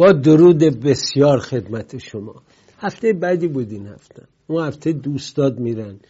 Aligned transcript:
با 0.00 0.12
درود 0.12 0.58
بسیار 0.58 1.38
خدمت 1.38 1.98
شما. 1.98 2.34
هفته 2.78 3.12
بعدی 3.12 3.48
بود 3.48 3.72
این 3.72 3.86
هفته. 3.86 4.22
اون 4.46 4.66
هفته 4.66 4.92
دوستاد 4.92 5.58
میرن. 5.58 6.00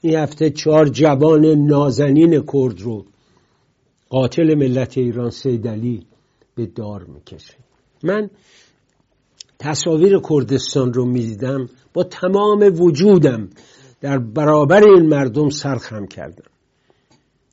این 0.00 0.16
هفته 0.16 0.50
چهار 0.50 0.88
جوان 0.88 1.46
نازنین 1.46 2.44
کرد 2.52 2.80
رو 2.80 3.04
قاتل 4.08 4.54
ملت 4.54 4.98
ایران 4.98 5.30
سیدلی 5.30 6.06
به 6.54 6.66
دار 6.66 7.04
می‌کشه. 7.04 7.54
من 8.02 8.30
تصاویر 9.58 10.20
کردستان 10.28 10.92
رو 10.92 11.04
می‌دیدم. 11.04 11.68
با 11.94 12.04
تمام 12.04 12.80
وجودم 12.80 13.48
در 14.00 14.18
برابر 14.18 14.84
این 14.84 15.08
مردم 15.08 15.48
سرخم 15.48 16.06
کردم. 16.06 16.50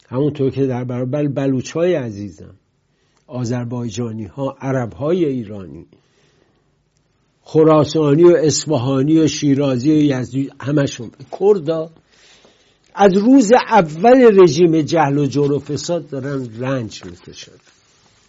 همونطور 0.08 0.50
که 0.50 0.66
در 0.66 0.84
برابر 0.84 1.28
بلوچ 1.28 1.72
های 1.72 1.94
عزیزم. 1.94 2.56
آذربایجانی 3.28 4.26
ها 4.26 4.56
عرب 4.62 4.94
های 4.94 5.26
ایرانی 5.26 5.86
خراسانی 7.42 8.24
و 8.24 8.36
اصفهانی 8.36 9.20
و 9.20 9.28
شیرازی 9.28 9.92
و 9.92 9.96
یزدی 9.96 10.50
همشون. 10.62 11.12
کردا 11.40 11.90
از 12.96 13.14
روز 13.18 13.52
اول 13.70 14.42
رژیم 14.44 14.82
جهل 14.82 15.18
و 15.18 15.26
جور 15.26 15.52
و 15.52 15.60
فساد 15.60 16.10
دارن 16.10 16.48
رنج 16.60 17.06
می‌کشن. 17.06 17.52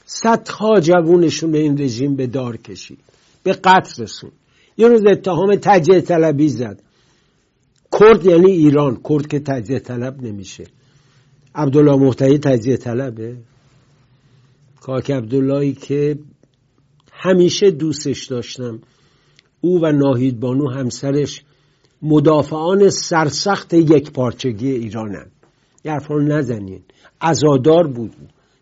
صدها 0.06 0.80
جوونشون 0.80 1.50
به 1.50 1.58
این 1.58 1.78
رژیم 1.78 2.16
به 2.16 2.26
دار 2.26 2.56
کشید 2.56 2.98
به 3.42 3.52
قتل 3.52 4.02
رسون. 4.02 4.30
یه 4.76 4.88
روز 4.88 5.06
اتهام 5.06 5.56
تجزیه 5.56 6.00
طلبی 6.00 6.48
زد. 6.48 6.82
کرد 8.00 8.26
یعنی 8.26 8.50
ایران. 8.50 9.00
کرد 9.08 9.26
که 9.26 9.38
تجزیه 9.40 9.78
طلب 9.78 10.22
نمیشه. 10.22 10.64
عبدالله 11.54 11.96
محتوی 11.96 12.38
تجزیه 12.38 12.76
طلبه؟ 12.76 13.36
کاک 14.80 15.10
عبداللهی 15.10 15.72
که 15.72 16.18
همیشه 17.12 17.70
دوستش 17.70 18.26
داشتم. 18.26 18.80
او 19.60 19.80
و 19.82 19.92
ناهید 19.92 20.40
بانو 20.40 20.70
همسرش 20.70 21.44
مدافعان 22.02 22.88
سرسخت 22.88 23.74
یک 23.74 24.12
پارچگی 24.12 24.70
ایرانن 24.70 25.26
یه 25.84 25.92
حرفا 25.92 26.14
نزنین. 26.14 26.82
ازادار 27.20 27.86
بود. 27.86 28.16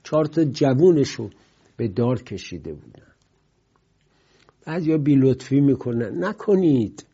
چهار 0.05 0.25
تا 0.25 0.44
جوونشو 0.44 1.31
به 1.77 1.89
دار 1.89 2.22
کشیده 2.22 2.72
بودن. 2.72 3.03
بعد 4.67 4.87
یا 4.87 4.98
بی 4.98 5.14
لطفی 5.14 5.61
می‌کنن. 5.61 6.25
نکنید. 6.25 7.06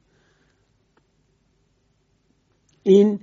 این 2.82 3.20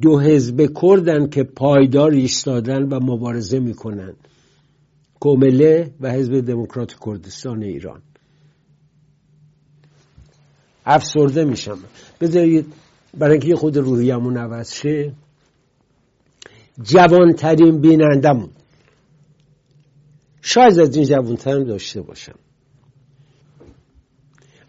دو 0.00 0.20
حزب 0.20 0.70
کردن 0.82 1.28
که 1.28 1.42
پایدار 1.42 2.10
ایستادن 2.10 2.82
و 2.82 3.00
مبارزه 3.02 3.58
می‌کنن. 3.58 4.14
کومله 5.20 5.94
و 6.00 6.12
حزب 6.12 6.40
دموکرات 6.40 6.94
کردستان 7.06 7.62
ایران. 7.62 8.02
افسرده 10.86 11.44
میشم. 11.44 11.78
بذارید 12.20 12.72
برای 13.18 13.38
اینکه 13.38 13.56
خود 13.56 13.76
روحیمون 13.76 14.36
عوض 14.36 14.72
شه. 14.72 15.12
جوانترین 16.82 17.80
بینندمون 17.80 18.50
شاید 20.42 20.78
از 20.78 20.96
این 20.96 21.04
جوانترم 21.04 21.64
داشته 21.64 22.00
باشم. 22.00 22.38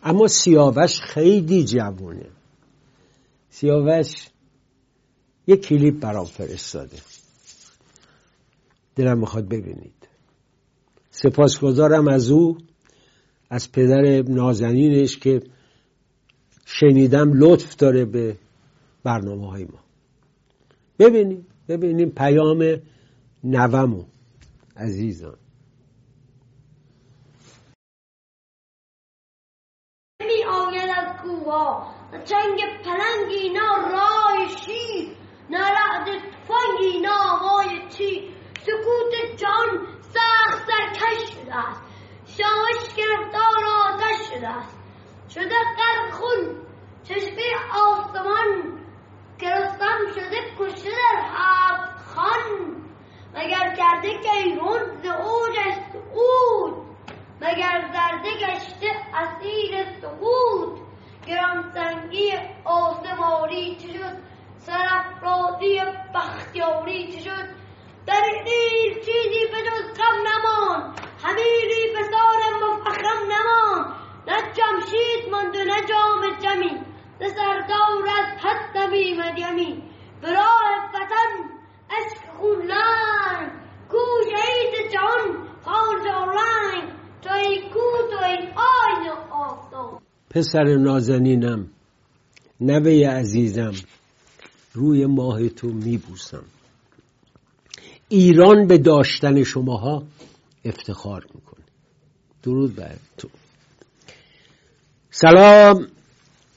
اما 0.04 0.28
سیاوش 0.28 1.02
خیلی 1.02 1.66
جوانه. 1.66 2.30
سیاوش 3.50 4.28
یه 5.48 5.58
کلیپ 5.58 6.00
برام 6.00 6.26
فرستاده. 6.26 6.98
دلم 8.96 9.20
می‌خواد 9.20 9.48
ببینید. 9.48 10.01
سپاسگزارم 11.24 12.08
از 12.08 12.32
او 12.32 12.58
از 13.50 13.72
پدر 13.72 14.22
نازنینش 14.22 15.18
که 15.18 15.42
شنیدم 16.66 17.32
لطف 17.34 17.76
داره 17.76 18.06
به 18.06 18.38
برنامه 19.04 19.50
های 19.50 19.64
ما. 19.64 19.80
ببینیم 21.00 21.48
ببینیم 21.68 22.10
پیام 22.10 22.82
نومو 23.44 24.04
عزیزان. 24.78 25.38
می 30.20 30.44
آید 30.52 30.90
از 30.98 31.22
کوها 31.22 31.94
چنگ 32.26 32.60
پلنگی 32.84 33.50
نا 33.50 33.76
رای 33.94 34.50
شیر. 34.66 35.16
نه 35.50 35.60
رعد 35.60 36.08
تفنگی 36.08 37.00
نه 37.02 37.10
آوای 37.32 37.90
چی 37.90 38.30
سکوت 38.62 39.38
جان 39.38 40.01
سخت 40.14 40.68
سرکش 40.68 41.30
شده 41.30 41.56
است. 41.56 41.82
شاوش 42.26 42.96
گرفتار 42.96 43.66
آتش 43.66 44.30
شده 44.34 44.50
است. 44.50 44.82
شده 45.30 45.56
قرق 45.78 46.12
خون 46.14 46.56
چشمه 47.04 47.44
آسمان 47.74 48.80
گرستم 49.40 49.98
شده 50.16 50.38
کشته 50.60 50.90
در 50.90 51.22
هفت 51.34 52.06
خان 52.06 52.82
مگر 53.34 53.76
کرده 53.76 54.10
کیهون 54.20 54.80
ز 55.04 55.06
اوجش 55.06 55.76
سقوط 55.94 56.74
مگر 57.42 57.92
زرده 57.94 58.32
گشته 58.40 58.92
اسیر 59.14 59.86
سقوط 60.02 60.80
گرانسنگی 61.28 62.34
آسماری 62.66 63.76
چه 63.76 63.88
شد 63.88 64.18
سرافرازی 64.58 65.82
بختیاری 66.16 67.12
چه 67.12 67.20
شد 67.20 67.48
در 68.06 68.24
این 68.46 68.94
چیزی 68.96 69.46
به 69.52 69.58
جز 69.58 70.00
غم 70.00 70.18
نمان 70.28 70.96
همیری 71.24 71.94
به 71.94 72.04
سار 72.04 72.70
مفخم 72.70 73.32
نمان 73.32 73.94
نه 74.28 74.42
جمشید 74.54 75.32
ماند 75.32 75.56
و 75.56 75.64
نه 75.64 75.82
جام 75.90 76.38
جمی 76.40 76.82
ز 77.20 77.24
سردار 77.24 78.10
از 78.20 78.46
حد 78.46 78.78
نمیمد 78.78 79.40
یمی 79.40 79.84
به 80.22 80.34
راه 80.34 80.90
وطن 80.94 81.50
عشق 81.90 82.38
خون 82.38 82.62
لنگ 82.62 83.52
کو 83.90 83.98
شهید 84.32 84.92
جهان 84.92 85.48
خان 85.66 86.06
رنگ 86.06 86.92
تو 87.22 87.34
ای 87.34 87.70
کو 87.70 87.80
تو 88.12 88.26
ای 88.26 88.38
آین 88.38 89.10
آفتاب 89.32 90.02
پسر 90.52 90.76
نازنینم 90.76 91.68
نوه 92.62 93.08
عزیزم 93.08 93.74
روی 94.74 95.06
ماه 95.06 95.50
تو 95.50 95.68
میبوسم. 95.68 96.44
ایران 98.10 98.68
به 98.68 98.78
داشتن 98.78 99.44
شماها 99.44 100.04
افتخار 100.66 101.26
می‌کنه. 101.36 101.66
درود 102.44 102.76
بر 102.76 102.96
تو. 103.18 103.30
سلام. 105.12 105.88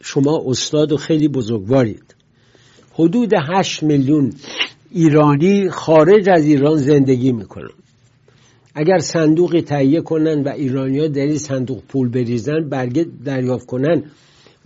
شما 0.02 0.42
استاد 0.46 0.92
و 0.92 0.96
خیلی 0.96 1.28
بزرگوارید. 1.28 2.14
حدود 2.92 3.30
هشت 3.48 3.82
میلیون 3.82 4.32
ایرانی 4.90 5.70
خارج 5.70 6.28
از 6.28 6.44
ایران 6.44 6.76
زندگی 6.76 7.32
می‌کنن. 7.32 7.83
اگر 8.74 8.98
صندوقی 8.98 9.62
تهیه 9.62 10.00
کنن 10.00 10.42
و 10.42 10.48
ایرانیا 10.48 11.08
در 11.08 11.22
این 11.22 11.38
صندوق 11.38 11.82
پول 11.88 12.08
بریزن 12.08 12.68
برگه 12.68 13.06
دریافت 13.24 13.66
کنن 13.66 14.02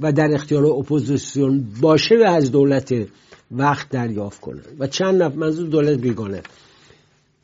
و 0.00 0.12
در 0.12 0.35
اختیار 0.35 0.65
اپوزیسیون 0.65 1.69
باشه 1.81 2.15
و 2.17 2.31
از 2.31 2.53
دولت 2.53 2.94
وقت 3.50 3.88
دریافت 3.88 4.41
کنن. 4.41 4.62
و 4.79 4.87
چند 4.87 5.23
نفر 5.23 5.37
منظور 5.37 5.69
دولت 5.69 5.99
بیگانه. 6.00 6.43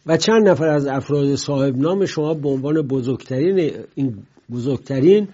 و 0.07 0.17
چند 0.17 0.49
نفر 0.49 0.69
از 0.69 0.87
افراد 0.87 1.35
صاحب 1.35 1.77
نام 1.77 2.07
شما 2.07 2.35
به 2.35 2.49
عنوان 2.49 2.83
بزرگترین 2.83 3.71
این 3.95 4.15
بزرگترین 4.53 5.29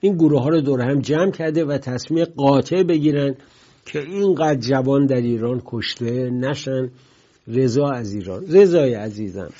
این 0.00 0.14
گروه 0.14 0.42
ها 0.42 0.48
رو 0.48 0.60
دور 0.60 0.80
هم 0.80 1.00
جمع 1.00 1.30
کرده 1.30 1.64
و 1.64 1.78
تصمیم 1.78 2.24
قاطع 2.24 2.82
بگیرن 2.82 3.34
که 3.86 3.98
اینقدر 3.98 4.60
جوان 4.60 5.06
در 5.06 5.16
ایران 5.20 5.62
کشته 5.64 6.30
نشن. 6.30 6.90
رضا 7.48 7.90
از 7.90 8.14
ایران 8.14 8.46
رضای 8.48 8.94
عزیزم. 8.94 9.50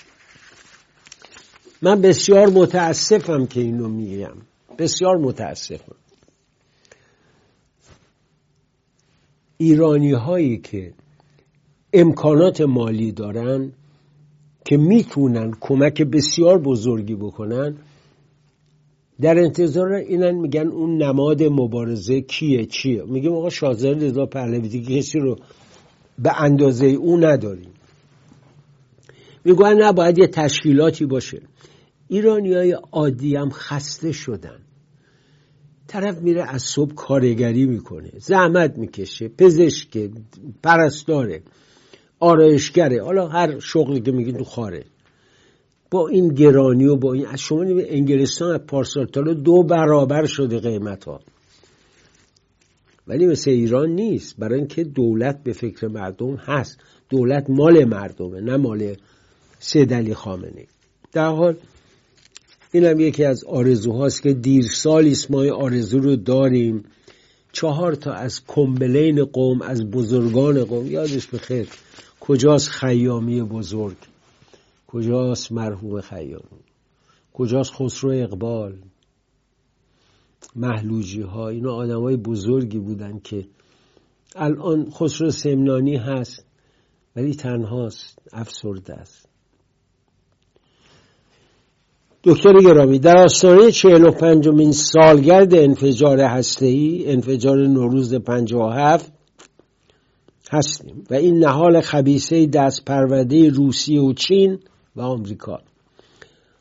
من 1.84 2.00
بسیار 2.00 2.46
متاسفم 2.48 3.46
که 3.46 3.60
اینو 3.60 3.88
میگم. 3.88 4.36
بسیار 4.78 5.16
متاسفم. 5.16 5.96
ایرانی 9.56 10.12
هایی 10.12 10.58
که 10.58 10.92
امکانات 11.92 12.60
مالی 12.60 13.12
دارن 13.12 13.72
که 14.64 14.76
می‌تونن 14.76 15.52
کمک 15.60 16.02
بسیار 16.02 16.58
بزرگی 16.58 17.14
بکنن 17.14 17.76
در 19.20 19.38
انتظار 19.38 19.92
اینن 19.92 20.34
میگن 20.34 20.66
اون 20.66 21.02
نماد 21.02 21.42
مبارزه 21.42 22.20
کیه 22.20 22.66
چیه؟ 22.66 23.02
میگم 23.02 23.32
آقا 23.32 23.50
شاهزاده 23.50 24.06
رضا 24.06 24.26
پهلوی 24.26 24.69
دیگه 24.69 24.98
کسی 24.98 25.19
رو 25.19 25.37
به 26.19 26.42
اندازه 26.42 26.87
او 26.87 27.16
نداریم. 27.16 27.70
میگن 29.44 29.72
نه 29.72 29.92
باید 29.92 30.19
یه 30.19 30.26
تشکیلاتی 30.26 31.06
باشه. 31.06 31.42
ایرانی 32.14 32.55
های 32.55 32.72
عادی 32.93 33.37
هم 33.37 33.50
خسته 33.50 34.12
شدن. 34.12 34.58
طرف 35.87 36.19
میره 36.19 36.43
از 36.55 36.62
صبح 36.62 36.94
کارگری 36.94 37.66
می‌کنه 37.66 38.11
زحمت 38.19 38.78
می‌کشه 38.78 39.28
پزشک 39.28 40.11
پرستاره 40.62 41.43
آرایشگره 42.20 43.02
حالا 43.02 43.28
هر 43.28 43.58
شغلی 43.58 44.00
که 44.00 44.12
میگی 44.12 44.32
تو 44.32 44.44
خاره. 44.44 44.84
با 45.90 46.08
این 46.08 46.28
گرانی 46.28 46.87
و 46.87 46.96
با 46.96 47.12
این 47.12 47.26
از 47.26 47.40
شما 47.40 47.64
انگلستان 47.69 48.55
از 48.55 48.61
پارسال 48.61 49.06
تا 49.06 49.20
دو 49.22 49.62
برابر 49.62 50.26
شده 50.26 50.58
قیمت 50.61 51.05
ها 51.05 51.20
ولی 53.06 53.26
مثل 53.26 53.50
ایران 53.50 53.90
نیست 53.90 54.37
برای 54.38 54.58
اینکه 54.58 54.84
دولت 54.84 55.43
به 55.43 55.52
فکر 55.52 55.88
مردم 55.88 56.34
هست. 56.34 56.78
دولت 57.08 57.50
مال 57.50 57.84
مردمه 57.84 58.40
نه 58.40 58.56
مال 58.56 58.94
سید 59.58 59.94
علی 59.94 60.14
خامنه 60.14 60.66
در 61.12 61.28
حال 61.28 61.56
این 62.75 62.85
هم 62.85 63.00
یکی 63.00 63.25
از 63.25 63.44
آرزوهاست 63.44 64.23
که 64.23 64.32
دیر 64.32 64.65
سالیست 64.65 65.31
ما 65.31 65.55
آرزو 65.55 65.99
رو 65.99 66.17
داریم. 66.17 66.85
چهار 67.53 67.94
تا 67.94 68.12
از 68.12 68.44
کمبلین 68.47 69.25
قوم 69.25 69.62
از 69.62 69.91
بزرگان 69.91 70.65
قوم. 70.65 70.87
یادش 70.87 71.26
بخیر 71.26 71.69
کجاست 72.21 72.69
خیامی 72.69 73.43
بزرگ؟ 73.43 73.97
کجاست 74.87 75.53
مرحوم 75.53 76.00
خیامی؟ 76.00 76.65
کجاست 77.32 77.73
خسرو 77.73 78.11
اقبال؟ 78.11 78.79
محلوجی 80.56 81.23
ها 81.23 81.49
اینا 81.49 81.75
آدم 81.75 82.00
های 82.00 82.17
بزرگی 82.17 82.79
بودن 82.79 83.19
که 83.19 83.47
الان 84.37 84.91
خسرو 84.91 85.31
سمنانی 85.31 85.97
هست 85.97 86.47
ولی 87.17 87.35
تنهاست 87.35 88.19
افسرده 88.32 88.94
است. 88.94 89.33
دکتر 92.26 92.53
گرامی 92.61 92.99
در 92.99 93.19
آستانه 93.19 93.71
چهل 93.71 94.05
و 94.05 94.11
پنجمین 94.11 94.73
سالگرد 94.73 95.55
انفجار 95.55 96.21
ای 96.61 97.05
انفجار 97.06 97.67
نوروز 97.67 98.15
هفت 98.73 99.12
هستیم 100.53 101.05
و 101.11 101.15
این 101.15 101.38
نهال 101.38 101.81
خبیسه 101.81 102.47
دست 102.47 102.85
پرورده 102.85 103.49
روسیه 103.49 104.00
و 104.00 104.12
چین 104.12 104.59
و 104.97 105.00
آمریکا. 105.00 105.61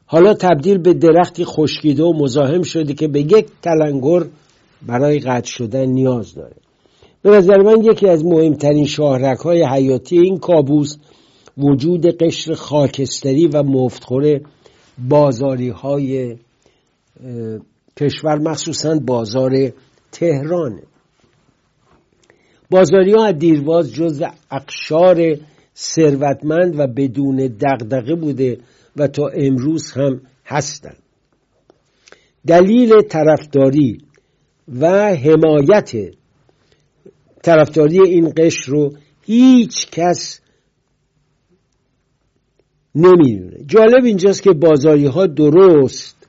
حالا 0.05 0.33
تبدیل 0.33 0.77
به 0.77 0.93
درختی 0.93 1.45
خشکیده 1.45 2.03
و 2.03 2.13
مزاحم 2.13 2.61
شده 2.61 2.93
که 2.93 3.07
به 3.07 3.19
یک 3.19 3.45
تلنگر 3.61 4.23
برای 4.87 5.19
قطع 5.19 5.47
شدن 5.47 5.85
نیاز 5.85 6.35
داره. 6.35 6.55
به 7.21 7.29
نظر 7.29 7.57
من 7.57 7.83
یکی 7.83 8.07
از 8.07 8.25
مهمترین 8.25 8.85
شاهرک 8.85 9.45
حیاتی 9.45 10.19
این 10.19 10.37
کابوس 10.37 10.97
وجود 11.57 12.05
قشر 12.05 12.53
خاکستری 12.53 13.47
و 13.47 13.63
مفتخوره 13.63 14.41
بازاری 14.97 15.69
های 15.69 16.37
کشور 17.97 18.39
مخصوصا 18.39 18.99
بازار 19.05 19.71
تهرانه. 20.11 20.83
بازاری 22.69 23.13
ها 23.13 23.25
از 23.25 23.37
دیرواز 23.37 23.93
جز 23.93 24.23
اقشار 24.51 25.37
ثروتمند 25.75 26.79
و 26.79 26.87
بدون 26.87 27.35
دغدغه 27.35 28.15
بوده 28.15 28.57
و 28.97 29.07
تا 29.07 29.27
امروز 29.27 29.91
هم 29.91 30.21
هستند. 30.45 30.97
دلیل 32.47 33.01
طرفداری 33.01 33.97
و 34.67 35.15
حمایت 35.15 35.91
طرفداری 37.41 37.99
این 38.07 38.33
قشر 38.37 38.71
رو 38.71 38.93
هیچ 39.25 39.91
کس 39.91 40.39
نمی‌دونه. 42.95 43.57
جالب 43.67 44.05
اینجاست 44.05 44.43
که 44.43 44.51
بازاری 44.51 45.05
ها 45.05 45.27
درست. 45.27 46.27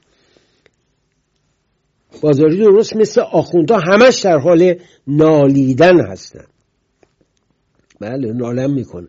بازاری 2.20 2.58
درست 2.58 2.96
مثل 2.96 3.20
آخوندها 3.20 3.78
همش 3.78 4.20
در 4.20 4.38
حال 4.38 4.74
نالیدن 5.06 6.00
هستن. 6.00 6.44
بله 8.00 8.32
نالم 8.32 8.74
می‌کنه. 8.74 9.06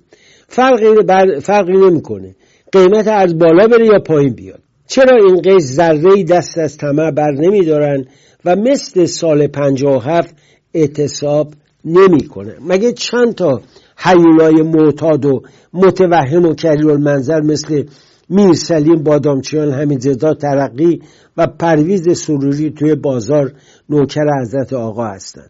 فرقی, 0.47 1.03
بر... 1.07 1.39
فرقی 1.39 1.77
نمی‌کنه. 1.77 2.35
قیمت 2.71 3.07
از 3.07 3.37
بالا 3.37 3.67
بره 3.67 3.85
یا 3.85 3.99
پایین 3.99 4.33
بیاد. 4.33 4.59
چرا 4.87 5.17
این 5.25 5.41
قیس 5.41 5.63
ذره 5.63 6.23
دست 6.23 6.57
از 6.57 6.77
طمع 6.77 7.11
بر 7.11 7.31
نمیدارن 7.31 8.05
و 8.45 8.55
مثل 8.55 9.05
سال 9.05 9.47
57 9.47 10.35
اعتصاب 10.73 11.53
نمی‌کنه؟ 11.85 12.55
مگه 12.61 12.93
چند 12.93 13.35
تا 13.35 13.61
حیولای 13.97 14.61
معتاد 14.61 15.25
و 15.25 15.41
متوهم 15.73 16.45
و 16.45 16.53
کریل 16.53 16.97
منظر 16.97 17.41
مثل 17.41 17.83
میر 18.29 18.53
سلیم 18.53 19.03
بادامچیان 19.03 19.71
حمیدزاده 19.71 20.39
ترقی 20.39 21.01
و 21.37 21.47
پرویز 21.47 22.17
سروری 22.19 22.71
توی 22.71 22.95
بازار 22.95 23.53
نوکر 23.89 24.25
حضرت 24.41 24.73
آقا 24.73 25.07
هستند. 25.07 25.49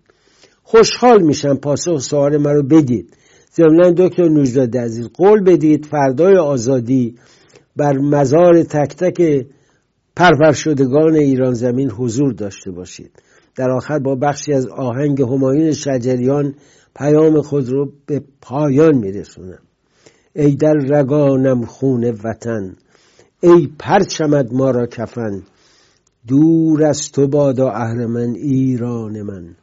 خوشحال 0.64 1.22
میشم 1.22 1.56
پاسخ 1.56 1.98
سوال 1.98 2.38
مرا 2.38 2.62
بدید. 2.62 3.18
ضمنا 3.56 3.92
دکتر 3.92 4.30
نوجداد 4.30 4.78
عزیز 4.78 5.10
قول 5.14 5.44
بدید 5.44 5.86
فردای 5.86 6.38
آزادی 6.38 7.16
بر 7.76 7.98
مزار 7.98 8.64
تک 8.64 8.96
تک 8.96 9.46
پرورشدگان 10.16 11.16
ایران 11.16 11.54
زمین 11.54 11.92
حضور 11.92 12.34
داشته 12.34 12.72
باشید. 12.72 13.12
در 13.56 13.72
آخر 13.72 14.00
با 14.00 14.16
بخشی 14.16 14.54
از 14.54 14.68
آهنگ 14.68 15.22
همایون 15.22 15.72
شجریان 15.72 16.54
پیام 16.96 17.42
خود 17.42 17.70
رو 17.70 17.92
به 18.06 18.24
پایان 18.42 18.96
میرسونم. 18.96 19.62
ای 20.36 20.56
در 20.56 20.74
رگانم 20.74 21.66
خون 21.66 22.18
وطن 22.24 22.76
ای 23.40 23.70
پرچمد 23.80 24.54
ما 24.54 24.72
را 24.72 24.88
کفن 24.88 25.44
دور 26.28 26.86
از 26.86 27.12
تو 27.12 27.28
بادا 27.28 27.70
اهرمن 27.70 28.36
ایران 28.36 29.22
من. 29.22 29.56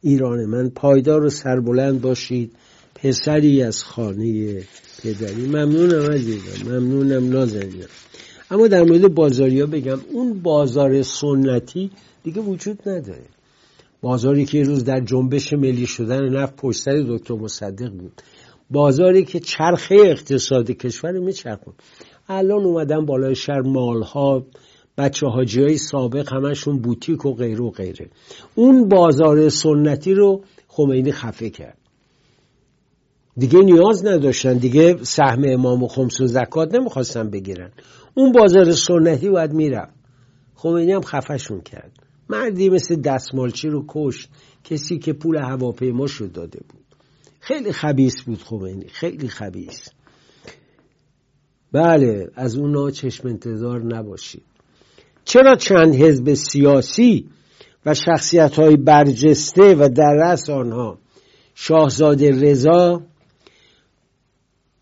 ایران 0.00 0.44
من 0.44 0.70
پایدار 0.70 1.24
و 1.24 1.30
سربلند 1.30 2.00
باشید 2.00 2.52
پسری 2.94 3.62
از 3.62 3.84
خانه 3.84 4.62
پدری. 5.02 5.46
ممنونم 5.46 6.12
عزیزم 6.12 6.72
ممنونم 6.72 7.30
نازنینم. 7.30 7.88
اما 8.50 8.66
در 8.66 8.82
مورد 8.82 9.14
بازاری 9.14 9.60
ها 9.60 9.66
بگم 9.66 10.00
اون 10.12 10.42
بازار 10.42 11.02
سنتی 11.02 11.90
دیگه 12.22 12.40
وجود 12.40 12.88
نداره. 12.88 13.24
بازاری 14.02 14.44
که 14.44 14.62
روز 14.62 14.84
در 14.84 15.00
جنبش 15.00 15.52
ملی 15.52 15.86
شدن 15.86 16.28
نفت 16.28 16.56
پشت 16.56 16.80
سر 16.80 17.04
دکتر 17.08 17.34
مصدق 17.34 17.90
بود. 17.90 18.22
بازاری 18.70 19.24
که 19.24 19.40
چرخه 19.40 19.96
اقتصاد 20.04 20.70
کشور 20.70 21.12
میچرخون 21.12 21.74
الان 22.28 22.64
اومدن 22.64 23.06
بالای 23.06 23.34
شهر 23.34 23.60
مالها 23.60 24.46
بچه 24.98 25.26
حاجی 25.26 25.62
های 25.62 25.78
سابق 25.78 26.32
همشون 26.32 26.78
بوتیک 26.78 27.26
و 27.26 27.34
غیره 27.34 27.64
و 27.64 27.70
غیره. 27.70 28.10
اون 28.54 28.88
بازار 28.88 29.48
سنتی 29.48 30.14
رو 30.14 30.44
خمینی 30.68 31.12
خفه 31.12 31.50
کرد. 31.50 31.78
دیگه 33.36 33.58
نیاز 33.58 34.06
نداشتن 34.06 34.54
دیگه 34.58 34.96
سهم 35.02 35.42
امام 35.46 35.82
و 35.82 35.88
خمس 35.88 36.20
و 36.20 36.26
زکات 36.26 36.74
نمی‌خواستن 36.74 37.30
بگیرن. 37.30 37.70
اون 38.14 38.32
بازار 38.32 38.72
سنتی 38.72 39.30
باید 39.30 39.52
می‌رفت. 39.52 39.94
خمینی 40.54 40.92
هم 40.92 41.02
خفشون 41.02 41.60
کرد. 41.60 41.92
مردی 42.30 42.68
مثل 42.68 42.96
دستمالچی 42.96 43.68
رو 43.68 43.84
کشت 43.88 44.28
کسی 44.64 44.98
که 44.98 45.12
پول 45.12 45.36
هواپیما 45.36 46.06
شد 46.06 46.32
داده 46.32 46.60
بود. 46.68 46.84
خیلی 47.40 47.72
خبیس 47.72 48.22
بود 48.22 48.42
خمینی 48.42 48.88
خیلی 48.88 49.28
خبیس 49.28 49.88
بله 51.72 52.30
از 52.34 52.56
اونا 52.56 52.90
چشم 52.90 53.28
انتظار 53.28 53.82
نباشید. 53.82 54.42
چرا 55.24 55.56
چند 55.56 55.94
حزب 55.94 56.34
سیاسی 56.34 57.26
و 57.86 57.94
شخصیت 57.94 58.54
های 58.54 58.76
برجسته 58.76 59.74
و 59.74 59.88
در 59.88 60.14
رأس 60.14 60.50
آنها 60.50 60.98
شاهزاده 61.54 62.30
رضا 62.30 63.02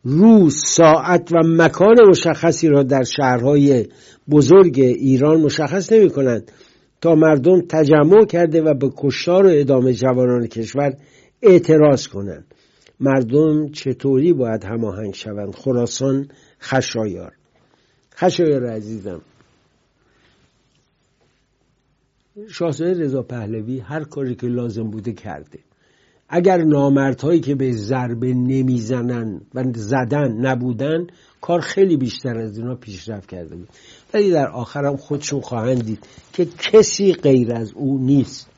روز 0.04 0.64
ساعت 0.66 1.32
و 1.32 1.36
مکان 1.44 1.96
مشخصی 2.08 2.68
را 2.68 2.82
در 2.82 3.04
شهرهای 3.04 3.86
بزرگ 4.30 4.80
ایران 4.80 5.40
مشخص 5.40 5.92
نمی 5.92 6.10
کنند 6.10 6.52
تا 7.00 7.14
مردم 7.14 7.60
تجمع 7.60 8.24
کرده 8.24 8.62
و 8.62 8.74
به 8.74 8.90
کشتار 8.96 9.46
و 9.46 9.50
ادامه 9.52 9.92
جوانان 9.92 10.46
کشور 10.46 10.96
اعتراض 11.42 12.06
کنند. 12.06 12.54
مردم 13.00 13.68
چطوری 13.68 14.32
باید 14.32 14.64
هماهنگ 14.64 15.14
شوند؟ 15.14 15.54
خراسان 15.54 16.28
خشایار. 16.60 17.32
خشایار 18.14 18.66
عزیزم. 18.66 19.20
شاهزاده 22.48 23.00
رضا 23.00 23.22
پهلوی 23.22 23.78
هر 23.78 24.04
کاری 24.04 24.34
که 24.34 24.46
لازم 24.46 24.90
بوده 24.90 25.12
کرده. 25.12 25.58
اگر 26.28 26.56
نامردهایی 26.56 27.40
که 27.40 27.54
به 27.54 27.72
ضربه 27.72 28.34
نمی‌زنن 28.34 29.40
و 29.54 29.64
زدن 29.74 30.32
نبودن 30.32 31.06
کار 31.40 31.60
خیلی 31.60 31.96
بیشتر 31.96 32.38
از 32.38 32.58
اینا 32.58 32.74
پیشرفت 32.74 33.28
کرده 33.28 33.56
بود. 33.56 33.68
ولی 34.14 34.30
در 34.30 34.48
آخرم 34.48 34.96
خودشون 34.96 35.40
خواهند 35.40 35.84
دید 35.84 36.06
که 36.32 36.44
کسی 36.58 37.12
غیر 37.12 37.52
از 37.52 37.72
او 37.72 37.98
نیست. 37.98 38.50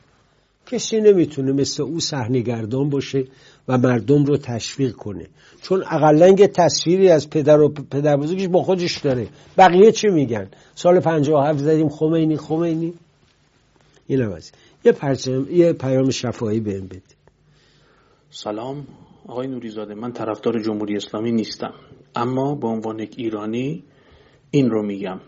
کسی 0.65 1.01
نمی‌تونه 1.01 1.51
مثل 1.51 1.83
او 1.83 1.99
صحنهگردان 1.99 2.89
باشه 2.89 3.23
و 3.67 3.77
مردم 3.77 4.25
رو 4.25 4.37
تشویق 4.37 4.91
کنه. 4.91 5.27
چون 5.61 5.83
اقلنگ 5.83 6.45
تصویری 6.45 7.09
از 7.09 7.29
پدر 7.29 7.59
و 7.59 7.69
پدر 7.69 8.17
بزرگش 8.17 8.47
با 8.47 8.63
خودش 8.63 8.97
داره. 8.97 9.27
بقیه 9.57 9.91
چی 9.91 10.07
میگن؟ 10.07 10.49
سال 10.75 10.99
57 10.99 11.59
زدیم 11.59 11.89
خمینی 11.89 12.37
خمینی. 12.37 12.93
این. 14.07 14.21
هم 14.21 14.37
یه, 14.83 14.93
یه 15.51 15.73
پیام 15.73 16.09
شفایی 16.09 16.59
بهم 16.59 16.87
بده. 16.87 17.01
سلام 18.29 18.87
آقای 19.27 19.47
نوریزاده. 19.47 19.93
من 19.93 20.11
طرفدار 20.11 20.59
جمهوری 20.59 20.95
اسلامی 20.95 21.31
نیستم. 21.31 21.73
اما 22.15 22.55
به 22.55 22.67
عنوان 22.67 22.99
یک 22.99 23.13
ایرانی 23.17 23.83
این 24.51 24.69
رو 24.69 24.83
میگم. 24.85 25.19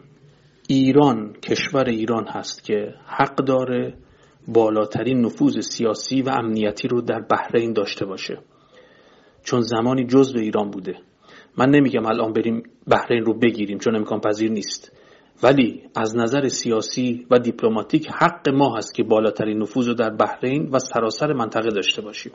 ایران 0.68 1.34
کشور 1.34 1.90
ایران 1.90 2.28
هست 2.28 2.64
که 2.64 2.94
حق 3.06 3.36
داره 3.36 3.94
بالاترین 4.48 5.22
نفوذ 5.26 5.60
سیاسی 5.60 6.22
و 6.22 6.30
امنیتی 6.30 6.88
رو 6.88 7.02
در 7.02 7.20
بحرین 7.20 7.74
داشته 7.74 8.06
باشه. 8.06 8.38
چون 9.44 9.62
زمانی 9.62 10.06
جزء 10.06 10.40
ایران 10.40 10.72
بوده. 10.72 10.98
من 11.58 11.70
نمیگم 11.70 12.06
الان 12.06 12.34
بریم 12.34 12.64
بحرین 12.88 13.26
رو 13.26 13.34
بگیریم 13.34 13.78
چون 13.78 13.96
امکان 13.96 14.20
پذیر 14.20 14.52
نیست. 14.52 14.92
ولی 15.44 15.84
از 15.96 16.16
نظر 16.16 16.48
سیاسی 16.48 17.28
و 17.32 17.40
دیپلماتیک 17.40 18.08
حق 18.08 18.50
ما 18.50 18.78
هست 18.78 18.96
که 18.96 19.04
بالاترین 19.04 19.62
نفوذ 19.62 19.88
رو 19.88 19.94
در 19.94 20.10
بحرین 20.10 20.70
و 20.72 20.80
سراسر 20.80 21.34
منطقه 21.34 21.70
داشته 21.70 22.02
باشیم. 22.02 22.32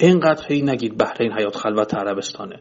اینقدر 0.00 0.46
هی 0.48 0.62
نگید 0.62 0.98
بحرین 0.98 1.32
حیات 1.32 1.56
خلوت 1.56 1.94
عربستانه. 1.94 2.60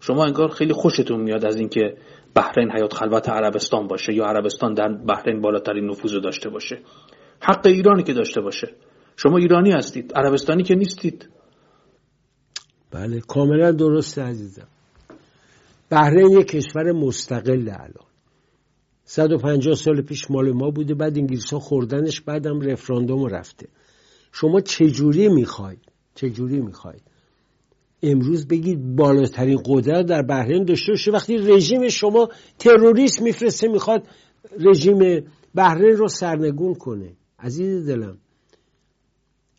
شما 0.00 0.24
انگار 0.24 0.48
خیلی 0.48 0.72
خوشتون 0.72 1.20
میاد 1.20 1.44
از 1.44 1.56
اینکه 1.56 1.96
بحرین 2.34 2.70
حیات 2.72 2.94
خلوت 2.94 3.28
عربستان 3.28 3.86
باشه 3.86 4.14
یا 4.14 4.24
عربستان 4.24 4.74
در 4.74 4.88
بحرین 4.88 5.40
بالاترین 5.40 5.90
نفوذ 5.90 6.14
داشته 6.14 6.48
باشه. 6.48 6.78
حق 7.40 7.66
ایرانی 7.66 8.02
که 8.02 8.12
داشته 8.12 8.40
باشه. 8.40 8.74
شما 9.16 9.36
ایرانی 9.36 9.72
هستید 9.72 10.12
عربستانی 10.14 10.62
که 10.62 10.74
نیستید. 10.74 11.28
بله 12.90 13.20
کاملا 13.20 13.72
درسته 13.72 14.22
عزیزم. 14.22 14.68
بحرین 15.90 16.30
یک 16.30 16.46
کشور 16.46 16.92
مستقل 16.92 17.68
الان. 17.68 18.08
150 19.04 19.74
سال 19.74 20.02
پیش 20.02 20.30
مال 20.30 20.52
ما 20.52 20.70
بوده 20.70 20.94
بعد 20.94 21.18
انگلیس 21.18 21.52
ها 21.52 21.58
خوردنش 21.58 22.20
بعدم 22.20 22.60
رفراندوم 22.60 23.26
رفته. 23.26 23.68
شما 24.32 24.60
چجوری 24.60 25.28
می‌خواید؟ 25.28 25.80
چجوری 26.14 26.60
می‌خواید؟ 26.60 27.02
امروز 28.02 28.48
بگید 28.48 28.96
بالاترین 28.96 29.58
قدرت 29.64 30.06
در 30.06 30.22
بحرین 30.22 30.64
داشته 30.64 30.92
باشه. 30.92 31.10
وقتی 31.10 31.36
رژیم 31.38 31.88
شما 31.88 32.28
تروریست 32.58 33.22
میفرسته 33.22 33.68
می‌خواد 33.68 34.06
رژیم 34.60 35.24
بحرین 35.54 35.96
رو 35.96 36.08
سرنگون 36.08 36.74
کنه. 36.74 37.12
عزیز 37.38 37.86
دلم 37.86 38.18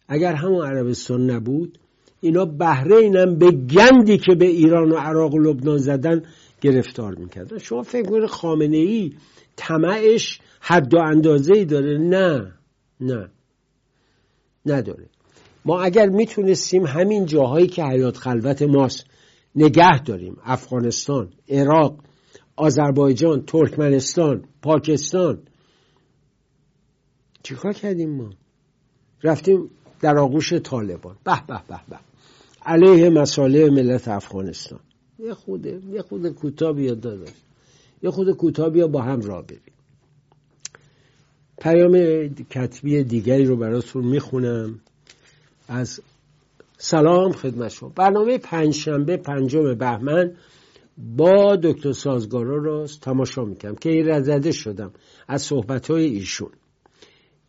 اگر 0.07 0.33
همون 0.33 0.65
عربستان 0.65 1.29
نبود 1.29 1.77
اینا 2.21 2.45
بحرینم 2.45 3.37
به 3.37 3.51
گندی 3.51 4.17
که 4.17 4.35
به 4.35 4.45
ایران 4.45 4.91
و 4.91 4.95
عراق 4.95 5.33
و 5.33 5.39
لبنان 5.39 5.77
زدن 5.77 6.23
گرفتار 6.61 7.15
می‌کردن. 7.15 7.57
شما 7.57 7.83
فکر 7.83 8.09
کنید 8.09 8.25
خامنه 8.25 8.77
ای 8.77 9.13
طمعش 9.55 10.39
حد 10.59 10.93
و 10.93 10.97
اندازه 10.97 11.53
ای 11.53 11.65
داره؟ 11.65 11.97
نه 11.97 12.53
نه. 13.01 13.29
نداره. 14.65 15.09
ما 15.65 15.81
اگر 15.81 16.09
می‌تونستیم 16.09 16.85
همین 16.85 17.25
جاهایی 17.25 17.67
که 17.67 17.83
حیات 17.83 18.17
خلوت 18.17 18.61
ماست 18.61 19.05
نگه 19.55 20.03
داریم 20.03 20.37
افغانستان 20.43 21.29
عراق 21.49 21.99
آذربایجان 22.55 23.45
ترکمنستان 23.45 24.43
پاکستان 24.61 25.39
چیکار 27.43 27.73
کردیم 27.73 28.09
ما؟ 28.09 28.29
رفتیم 29.23 29.69
در 30.01 30.17
آغوش 30.17 30.53
طالبان. 30.53 31.15
به 31.23 31.41
به 31.47 31.61
به 31.67 31.79
به. 31.89 31.99
علیه 32.65 33.09
مساله 33.09 33.69
ملت 33.69 34.07
افغانستان. 34.07 34.79
یه 35.19 35.33
خود 35.33 35.65
یه 35.65 36.01
خود 36.01 36.29
کوتاه 36.29 36.73
بیا 36.73 36.93
داداش. 36.93 37.29
یه 38.03 38.09
خود 38.09 38.31
کوتاه 38.31 38.69
بیا 38.69 38.87
با 38.87 39.01
هم 39.01 39.21
را 39.21 39.41
بریم. 39.41 39.61
پیام 41.61 41.93
کتبی 42.49 43.03
دیگری 43.03 43.45
رو 43.45 43.57
براتون 43.57 44.05
می‌خونم. 44.05 44.79
از 45.69 46.01
سلام 46.77 47.31
خدمت 47.31 47.71
شما. 47.71 47.89
برنامه 47.95 48.37
پنجشنبه 48.37 49.17
پنجم 49.17 49.73
بهمن 49.73 50.31
با 50.97 51.55
دکتر 51.55 51.91
سازگارا 51.91 52.57
را 52.57 52.85
تماشا 53.01 53.43
می‌کنم 53.43 53.75
که 53.75 53.89
این 53.89 54.21
زده 54.21 54.51
شدم 54.51 54.91
از 55.27 55.41
صحبت 55.41 55.91
های 55.91 56.05
ایشون. 56.05 56.49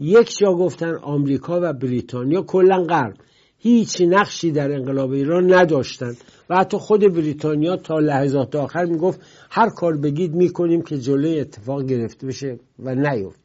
یک 0.00 0.38
جا 0.38 0.52
گفتن 0.52 0.94
آمریکا 0.94 1.60
و 1.62 1.72
بریتانیا 1.72 2.42
کلا 2.42 2.84
غرب. 2.84 3.14
هیچ 3.58 4.02
نقشی 4.08 4.50
در 4.50 4.72
انقلاب 4.72 5.10
ایران 5.10 5.54
نداشتند 5.54 6.16
و 6.50 6.56
حتی 6.56 6.76
خود 6.76 7.14
بریتانیا 7.14 7.76
تا 7.76 7.98
لحظات 7.98 8.56
آخر 8.56 8.84
می‌گفت 8.84 9.20
هر 9.50 9.68
کار 9.68 9.96
بگید 9.96 10.34
می‌کنیم 10.34 10.82
که 10.82 10.98
جلوی 10.98 11.40
اتفاق 11.40 11.84
گرفته 11.84 12.26
بشه 12.26 12.58
و 12.78 12.94
نیفت. 12.94 13.39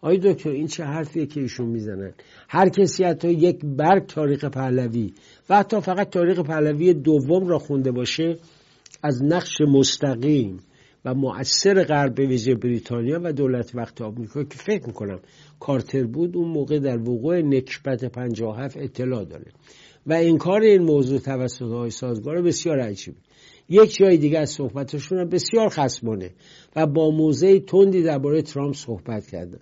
آی 0.00 0.18
دکتر 0.18 0.50
این 0.50 0.66
چه 0.66 0.84
حرفیه 0.84 1.26
که 1.26 1.40
ایشون 1.40 1.68
می‌زنن؟ 1.68 2.12
هر 2.48 2.68
کسی 2.68 3.04
حتی 3.04 3.30
یک 3.30 3.60
برگ 3.64 4.06
تاریخ 4.06 4.44
پهلوی 4.44 5.14
و 5.50 5.56
حتی 5.56 5.80
فقط 5.80 6.10
تاریخ 6.10 6.38
پهلوی 6.40 6.94
دوم 6.94 7.48
را 7.48 7.58
خونده 7.58 7.92
باشه 7.92 8.38
از 9.02 9.22
نقش 9.24 9.60
مستقیم 9.60 10.60
و 11.04 11.14
مؤثر 11.14 11.84
غرب 11.84 12.14
به 12.14 12.26
ویژه 12.26 12.54
بریتانیا 12.54 13.20
و 13.22 13.32
دولت 13.32 13.74
وقت 13.74 14.00
آمریکا 14.02 14.44
که 14.44 14.58
فکر 14.58 14.86
می‌کنم 14.86 15.20
کارتر 15.60 16.04
بود 16.04 16.36
اون 16.36 16.48
موقع 16.48 16.78
در 16.78 16.98
وقوع 16.98 17.42
نکبت 17.42 18.04
57 18.04 18.76
اطلاع 18.76 19.24
داره. 19.24 19.52
و 20.06 20.12
انکار 20.12 20.60
این 20.60 20.82
موضوع 20.82 21.18
توسط 21.18 21.62
های 21.62 21.90
سازگار 21.90 22.42
بسیار 22.42 22.80
عجیبه 22.80 23.16
یک 23.68 23.96
جای 23.96 24.16
دیگه 24.16 24.38
از 24.38 24.50
صحبتشون 24.50 25.24
بسیار 25.24 25.68
خصمانه 25.68 26.30
و 26.76 26.86
با 26.86 27.10
موضع 27.10 27.58
تندی 27.58 28.02
درباره 28.02 28.42
ترامپ 28.42 28.74
صحبت 28.74 29.26
کردن. 29.26 29.58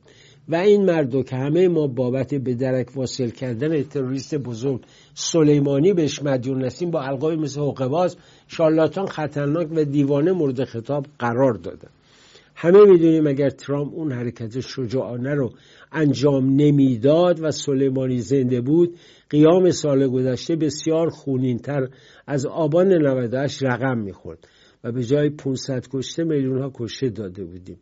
و 0.49 0.55
این 0.57 0.85
مردو 0.85 1.23
که 1.23 1.37
همه 1.37 1.69
ما 1.69 1.87
بابت 1.87 2.35
به 2.35 2.55
درک 2.55 2.97
واصل 2.97 3.31
کردن 3.31 3.83
تروریست 3.83 4.35
بزرگ 4.35 4.81
سلیمانی 5.15 5.93
بهش 5.93 6.23
مدیون 6.23 6.65
هستیم 6.65 6.91
با 6.91 7.03
القای 7.03 7.37
مثل 7.37 7.61
حقباز 7.61 8.17
شالاتان 8.49 9.07
خطرناک 9.07 9.69
و 9.75 9.85
دیوانه 9.85 10.33
مورد 10.33 10.65
خطاب 10.65 11.07
قرار 11.19 11.53
دادن. 11.53 11.89
همه 12.55 12.85
می‌دونیم 12.85 13.27
اگر 13.27 13.51
ترامپ 13.51 13.95
اون 13.95 14.13
حرکت 14.13 14.61
شجاعانه 14.61 15.35
رو 15.35 15.53
انجام 15.95 16.45
نمی‌داد 16.51 17.41
و 17.43 17.51
سلیمانی 17.51 18.19
زنده 18.19 18.61
بود 18.61 18.97
قیام 19.31 19.71
سال 19.71 20.09
گذشته 20.09 20.57
بسیار 20.57 21.11
خونینتر 21.11 21.89
از 22.27 22.47
آبان 22.47 22.89
98 22.89 23.63
رقم 23.63 23.99
می‌خورد 23.99 24.49
و 24.85 24.93
به 24.93 25.05
جای 25.05 25.31
500 25.31 25.87
کشته 25.93 26.25
میلیون 26.25 26.63
ها 26.63 26.71
کشته 26.75 27.09
داده 27.09 27.45
بودیم. 27.45 27.79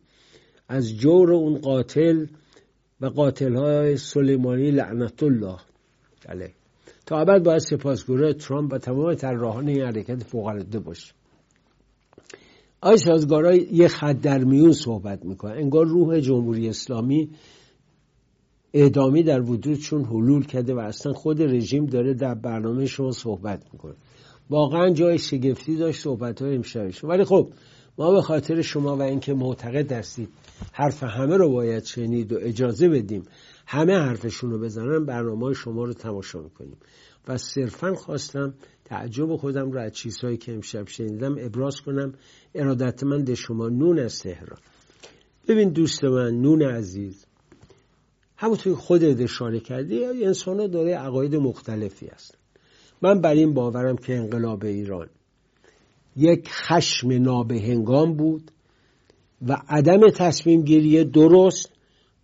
از 0.67 0.97
جور 0.97 1.33
اون 1.33 1.59
قاتل 1.59 2.25
و 3.01 3.05
قاتل 3.05 3.55
های 3.55 3.97
سلیمانی 3.97 4.71
لعنت 4.71 5.23
الله 5.23 5.57
علیه. 6.29 6.53
تا 7.05 7.17
ابد 7.19 7.43
باید 7.43 7.59
سپاسگزار 7.59 8.31
ترامپ 8.31 8.73
و 8.73 8.77
تمام 8.77 9.13
طراحان 9.13 9.67
این 9.67 9.81
حرکت 9.81 10.23
فوق 10.23 10.45
العاده 10.45 10.79
باشه 10.79 11.13
آی 12.81 12.97
سازگارا 12.97 13.55
یه 13.55 13.87
خط 13.87 14.21
در 14.21 14.43
میون 14.43 14.71
صحبت 14.71 15.25
می‌کنه. 15.25 15.51
انگار 15.51 15.85
روح 15.85 16.19
جمهوری 16.19 16.69
اسلامی 16.69 17.29
اعدامی 18.73 19.23
در 19.23 19.41
وجودشون 19.41 20.05
حلول 20.05 20.45
کرده 20.45 20.73
و 20.73 20.79
اصلا 20.79 21.13
خود 21.13 21.41
رژیم 21.41 21.85
داره 21.85 22.13
در 22.13 22.35
برنامه 22.35 22.85
شما 22.85 23.11
صحبت 23.11 23.63
می‌کنه. 23.73 23.93
واقعا 24.49 24.89
جای 24.89 25.17
شگفتی 25.17 25.75
داشت 25.75 26.01
صحبت 26.01 26.41
های 26.41 26.55
امشبشون 26.55 27.09
ولی 27.09 27.23
خب 27.23 27.49
ما 27.97 28.11
به 28.11 28.21
خاطر 28.21 28.61
شما 28.61 28.97
و 28.97 29.01
اینکه 29.01 29.33
معتقد 29.33 29.91
هستید 29.91 30.29
حرف 30.71 31.03
همه 31.03 31.37
رو 31.37 31.49
باید 31.49 31.83
شنید 31.83 32.33
و 32.33 32.37
اجازه 32.41 32.89
بدیم 32.89 33.23
همه 33.67 33.93
حرفشون 33.93 34.51
رو 34.51 34.59
بزنن 34.59 35.05
برنامه 35.05 35.53
شما 35.53 35.83
رو 35.83 35.93
تماشا 35.93 36.41
می‌کنیم. 36.41 36.77
و 37.27 37.37
صرفا 37.37 37.93
خواستم 37.93 38.53
تعجب 38.85 39.35
خودم 39.35 39.71
رو 39.71 39.79
از 39.79 39.91
چیزهایی 39.91 40.37
که 40.37 40.53
امشب 40.53 40.87
شنیدم 40.87 41.35
ابراز 41.39 41.81
کنم. 41.81 42.13
ارادتمند 42.55 43.33
شما 43.33 43.69
نون 43.69 43.99
از 43.99 44.19
تهران. 44.19 44.59
ببین 45.47 45.69
دوست 45.69 46.03
من 46.03 46.41
نون 46.41 46.61
عزیز 46.61 47.25
همونطور 48.43 48.75
خودت 48.75 49.21
اشاره 49.21 49.59
کردی 49.59 50.05
انسان 50.05 50.59
ها 50.59 50.67
داره 50.67 50.95
عقاید 50.95 51.35
مختلفی 51.35 52.07
هستن. 52.07 52.37
من 53.01 53.21
بر 53.21 53.33
این 53.33 53.53
باورم 53.53 53.97
که 53.97 54.15
انقلاب 54.15 54.63
ایران 54.63 55.09
یک 56.15 56.49
خشم 56.49 57.11
نابهنگام 57.11 58.13
بود 58.13 58.51
و 59.47 59.57
عدم 59.69 60.09
تصمیم 60.09 60.61
گیری 60.61 61.03
درست 61.03 61.71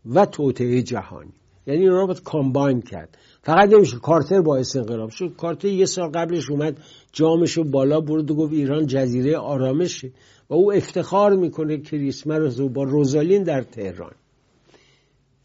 و 0.06 0.26
توطعه 0.26 0.82
جهانی. 0.82 1.34
یعنی 1.68 1.88
رو 1.88 2.08
باید 2.08 2.24
کامباین 2.24 2.82
کرد. 2.82 3.18
فقط 3.44 3.70
نمیشه 3.70 3.98
کارتر 3.98 4.42
باعث 4.42 4.76
انقلاب 4.76 5.10
شد. 5.10 5.36
کارتر 5.38 5.68
یه 5.68 5.86
سال 5.86 6.10
قبلش 6.10 6.50
اومد 6.50 6.78
جامش 7.12 7.52
رو 7.52 7.64
بالا 7.64 8.02
برد 8.02 8.32
و 8.32 8.36
گفت 8.36 8.54
ایران 8.54 8.88
جزیره 8.88 9.38
آرامشه. 9.38 10.12
و 10.50 10.54
او 10.54 10.74
افتخار 10.74 11.36
می‌کنه 11.36 11.78
کریسمس 11.78 12.60
رو 12.60 12.70
با 12.70 12.84
روزالین 12.84 13.44
در 13.44 13.62
تهران. 13.62 14.12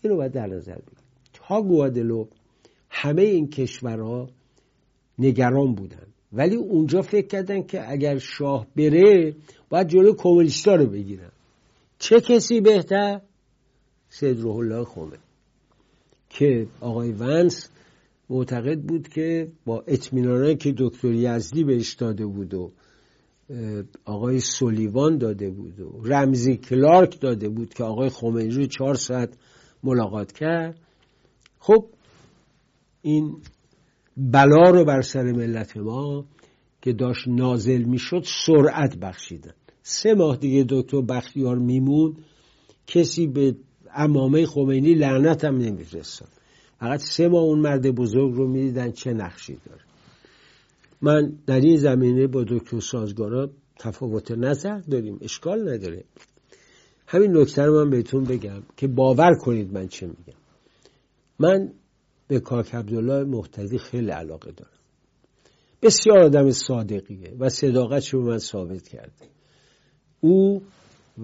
اینو 0.04 0.16
باید 0.16 0.32
در 0.32 0.46
نظر 0.46 0.76
تا 1.32 1.62
گوادلو 1.62 2.26
همه 2.90 3.22
این 3.22 3.48
کشورها 3.48 4.28
نگران 5.18 5.74
بودن. 5.74 6.06
ولی 6.32 6.56
اونجا 6.56 7.02
فکر 7.02 7.26
کردن 7.26 7.62
که 7.62 7.90
اگر 7.90 8.18
شاه 8.18 8.66
بره 8.76 9.34
باید 9.68 9.88
جلو 9.88 10.14
کمونیستا 10.14 10.74
رو 10.74 10.86
بگیرن. 10.86 11.30
چه 11.98 12.20
کسی 12.20 12.60
بهتر؟ 12.60 13.20
سید 14.08 14.40
روح 14.40 14.56
الله 14.56 14.84
خمینی. 14.84 15.16
که 16.30 16.66
آقای 16.80 17.12
ونس 17.12 17.68
معتقد 18.30 18.80
بود 18.80 19.08
که 19.08 19.48
با 19.66 19.84
اطمینانه 19.86 20.54
که 20.54 20.74
دکتر 20.78 21.12
یزدی 21.12 21.64
بهش 21.64 21.94
داده 21.94 22.26
بود 22.26 22.54
و 22.54 22.72
آقای 24.04 24.40
سولیوان 24.40 25.18
داده 25.18 25.50
بود 25.50 25.80
و 25.80 26.00
رمزی 26.04 26.56
کلارک 26.56 27.20
داده 27.20 27.48
بود 27.48 27.74
که 27.74 27.84
آقای 27.84 28.08
خمینی 28.08 28.50
رو 28.50 28.66
چهار 28.66 28.94
ساعت 28.94 29.34
ملاقات 29.84 30.32
کرد. 30.32 30.78
خب 31.58 31.86
این 33.02 33.36
بلا 34.16 34.70
رو 34.70 34.84
بر 34.84 35.00
سر 35.00 35.22
ملت 35.22 35.76
ما 35.76 36.24
که 36.82 36.92
داشت 36.92 37.28
نازل 37.28 37.82
می‌شد 37.82 38.24
سرعت 38.46 38.96
بخشیدن 38.96 39.54
سه 39.82 40.14
ماه 40.14 40.36
دیگه 40.36 40.66
دکتر 40.68 41.00
بختیار 41.00 41.58
میمون 41.58 42.16
کسی 42.86 43.26
به 43.26 43.56
امامه 43.94 44.46
خمینی 44.46 44.94
لعنت 44.94 45.44
هم 45.44 45.56
نمی‌رسد 45.56 46.28
فقط 46.80 47.00
سه 47.00 47.28
ماه 47.28 47.42
اون 47.42 47.58
مرد 47.58 47.90
بزرگ 47.90 48.34
رو 48.34 48.48
می‌دیدن 48.48 48.92
چه 48.92 49.12
نقشی 49.12 49.58
داره. 49.66 49.80
من 51.02 51.32
در 51.46 51.60
این 51.60 51.76
زمینه 51.76 52.26
با 52.26 52.44
دکتر 52.48 52.80
سازگارا 52.80 53.50
تفاوت 53.78 54.30
نظر 54.30 54.78
داریم 54.78 55.18
اشکال 55.20 55.68
نداره. 55.68 56.04
همین 57.06 57.36
نکته 57.36 57.62
رو 57.62 57.84
من 57.84 57.90
بهتون 57.90 58.24
بگم 58.24 58.62
که 58.76 58.86
باور 58.86 59.34
کنید 59.34 59.72
من 59.72 59.88
چه 59.88 60.06
میگم. 60.06 60.38
من 61.38 61.72
به 62.28 62.40
کاک 62.40 62.74
عبدالله 62.74 63.24
محتدی 63.24 63.78
خیلی 63.78 64.10
علاقه 64.10 64.52
دارم. 64.52 64.70
بسیار 65.82 66.18
آدم 66.18 66.50
صادقیه 66.50 67.32
و 67.38 67.48
صداقتش 67.48 68.14
رو 68.14 68.22
من 68.22 68.38
ثابت 68.38 68.88
کرده 68.88 69.28
او 70.20 70.62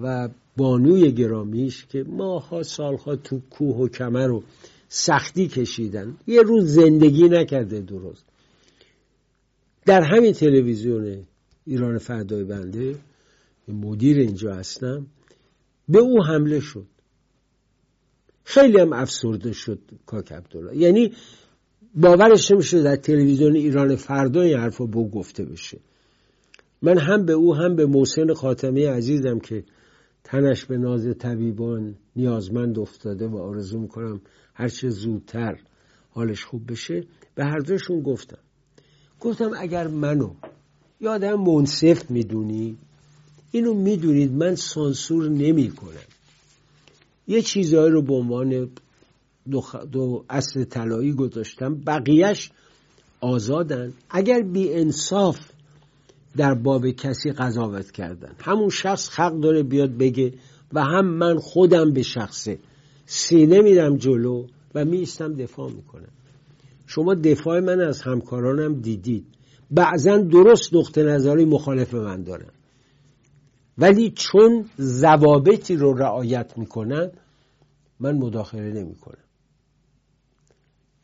و 0.01 0.29
بانوی 0.57 1.11
گرامیش 1.11 1.85
که 1.85 2.03
ماها 2.03 2.63
سالها 2.63 3.15
تو 3.15 3.41
کوه 3.49 3.75
و 3.77 3.87
کمر 3.87 4.27
رو 4.27 4.43
سختی 4.89 5.47
کشیدن 5.47 6.17
یه 6.27 6.41
روز 6.41 6.73
زندگی 6.73 7.29
نکرده 7.29 7.81
درست. 7.81 8.25
در 9.85 10.01
همین 10.01 10.33
تلویزیون 10.33 11.23
ایران 11.65 11.97
فردای 11.97 12.43
بنده 12.43 12.95
مدیر 13.67 14.17
اینجا 14.17 14.53
هستم. 14.53 15.05
به 15.89 15.99
او 15.99 16.23
حمله 16.23 16.59
شد. 16.59 16.87
خیلی 18.43 18.79
هم 18.79 18.93
افسرده 18.93 19.51
شد 19.53 19.79
کاک 20.05 20.31
عبدالله. 20.31 20.77
یعنی 20.77 21.13
باورش 21.95 22.51
نمیشه 22.51 22.81
در 22.81 22.95
تلویزیون 22.95 23.55
ایران 23.55 23.95
فردا 23.95 24.41
این 24.41 24.57
حرفا 24.57 24.85
بو 24.85 25.09
گفته 25.09 25.45
بشه. 25.45 25.79
من 26.81 26.97
هم 26.97 27.25
به 27.25 27.33
او 27.33 27.55
هم 27.55 27.75
به 27.75 27.85
محسن 27.85 28.33
خاتمی 28.33 28.83
عزیزم 28.83 29.39
که 29.39 29.63
تنش 30.23 30.65
به 30.65 30.77
ناز 30.77 31.07
طبیبان 31.19 31.95
نیازمند 32.15 32.79
افتاده 32.79 33.27
و 33.27 33.37
آرزو 33.37 33.79
می‌کنم 33.79 34.21
هرچه 34.53 34.89
زودتر 34.89 35.59
حالش 36.09 36.43
خوب 36.43 36.71
بشه. 36.71 37.03
به 37.35 37.45
هر 37.45 37.59
دوشون 37.59 38.01
گفتم. 38.01 38.37
گفتم 39.19 39.51
اگر 39.57 39.87
منو 39.87 40.33
یادم 41.01 41.39
منصف 41.39 42.11
می‌دونی 42.11 42.77
اینو 43.51 43.73
می‌دونید 43.73 44.31
من 44.31 44.55
سانسور 44.55 45.29
نمی 45.29 45.69
کنم 45.69 46.07
یه 47.27 47.41
چیزهایی 47.41 47.91
رو 47.91 48.01
به 48.01 48.13
عنوان 48.13 48.69
دو, 49.51 49.63
دو 49.91 50.23
اصل 50.29 50.63
طلایی 50.63 51.13
گذاشتم. 51.13 51.75
بقیهش 51.75 52.51
آزادن. 53.21 53.93
اگر 54.09 54.41
بی 54.41 54.73
انصاف 54.73 55.39
در 56.37 56.53
باب 56.53 56.89
کسی 56.89 57.31
قضاوت 57.31 57.91
کردن. 57.91 58.35
همون 58.39 58.69
شخص 58.69 59.09
حق 59.09 59.39
داره 59.39 59.63
بیاد 59.63 59.97
بگه 59.97 60.33
و 60.73 60.83
هم 60.83 61.05
من 61.05 61.37
خودم 61.37 61.93
به 61.93 62.01
شخصه 62.01 62.59
سینه 63.05 63.61
میرم 63.61 63.97
جلو 63.97 64.45
و 64.75 64.85
میستم 64.85 65.33
دفاع 65.33 65.71
می‌کنم. 65.71 66.11
شما 66.87 67.13
دفاع 67.13 67.59
من 67.59 67.81
از 67.81 68.01
همکارانم 68.01 68.81
دیدید. 68.81 69.25
بعضا 69.71 70.17
درست 70.17 70.73
نقطه 70.73 71.03
نظری 71.03 71.45
مخالف 71.45 71.93
من 71.93 72.23
دارن. 72.23 72.51
ولی 73.77 74.11
چون 74.11 74.69
ضوابطی 74.79 75.75
رو 75.75 75.93
رعایت 75.93 76.57
می‌کنن 76.57 77.11
من 77.99 78.17
مداخله 78.17 78.73
نمی‌کنم. 78.73 79.23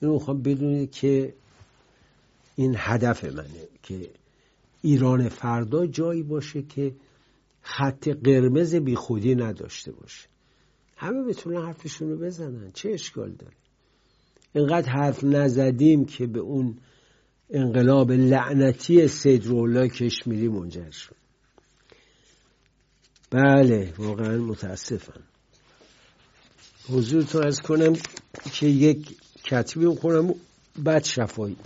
اینو 0.02 0.14
می‌خوام 0.14 0.42
بدونید 0.42 0.92
که 0.92 1.34
این 2.56 2.76
هدف 2.78 3.24
منه 3.24 3.68
که 3.84 4.10
ایران 4.82 5.30
فردا 5.30 5.86
جایی 5.86 6.24
باشه 6.24 6.62
که 6.62 6.96
خط 7.62 8.08
قرمز 8.08 8.76
بی 8.76 8.96
خودی 8.96 9.36
نداشته 9.36 9.92
باشه. 9.92 10.28
همه 10.98 11.24
بتونن 11.24 11.66
حرفشون 11.66 12.10
رو 12.10 12.18
بزنن. 12.18 12.72
چه 12.74 12.90
اشکال 12.90 13.32
داره؟ 13.32 13.54
اینقدر 14.54 14.90
حرف 14.90 15.24
نزدیم 15.24 16.06
که 16.06 16.28
به 16.28 16.40
اون 16.40 16.78
انقلاب 17.50 18.12
لعنتی 18.12 19.08
سید 19.08 19.46
رولا 19.46 19.88
کشمیری 19.88 20.48
منجر 20.48 20.92
شد. 20.92 21.16
بله 23.32 23.94
واقعا 23.98 24.38
متاسفم. 24.38 25.22
حضورتون 26.90 27.48
از 27.48 27.62
کنم 27.62 27.94
که 28.54 28.68
یک 28.68 29.18
کتبی 29.44 29.96
کنم 29.96 30.34
بعد 30.78 31.04
شفایی. 31.04 31.58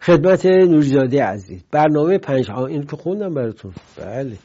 خدمت 0.00 0.46
نوریزاده 0.46 1.24
عزیز 1.24 1.60
برنامه 1.70 2.18
پنج 2.18 2.50
ها 2.50 2.66
این 2.66 2.86
که 2.86 2.96
خوندم 2.96 3.34
براتون. 3.34 3.74
بله 3.96 4.38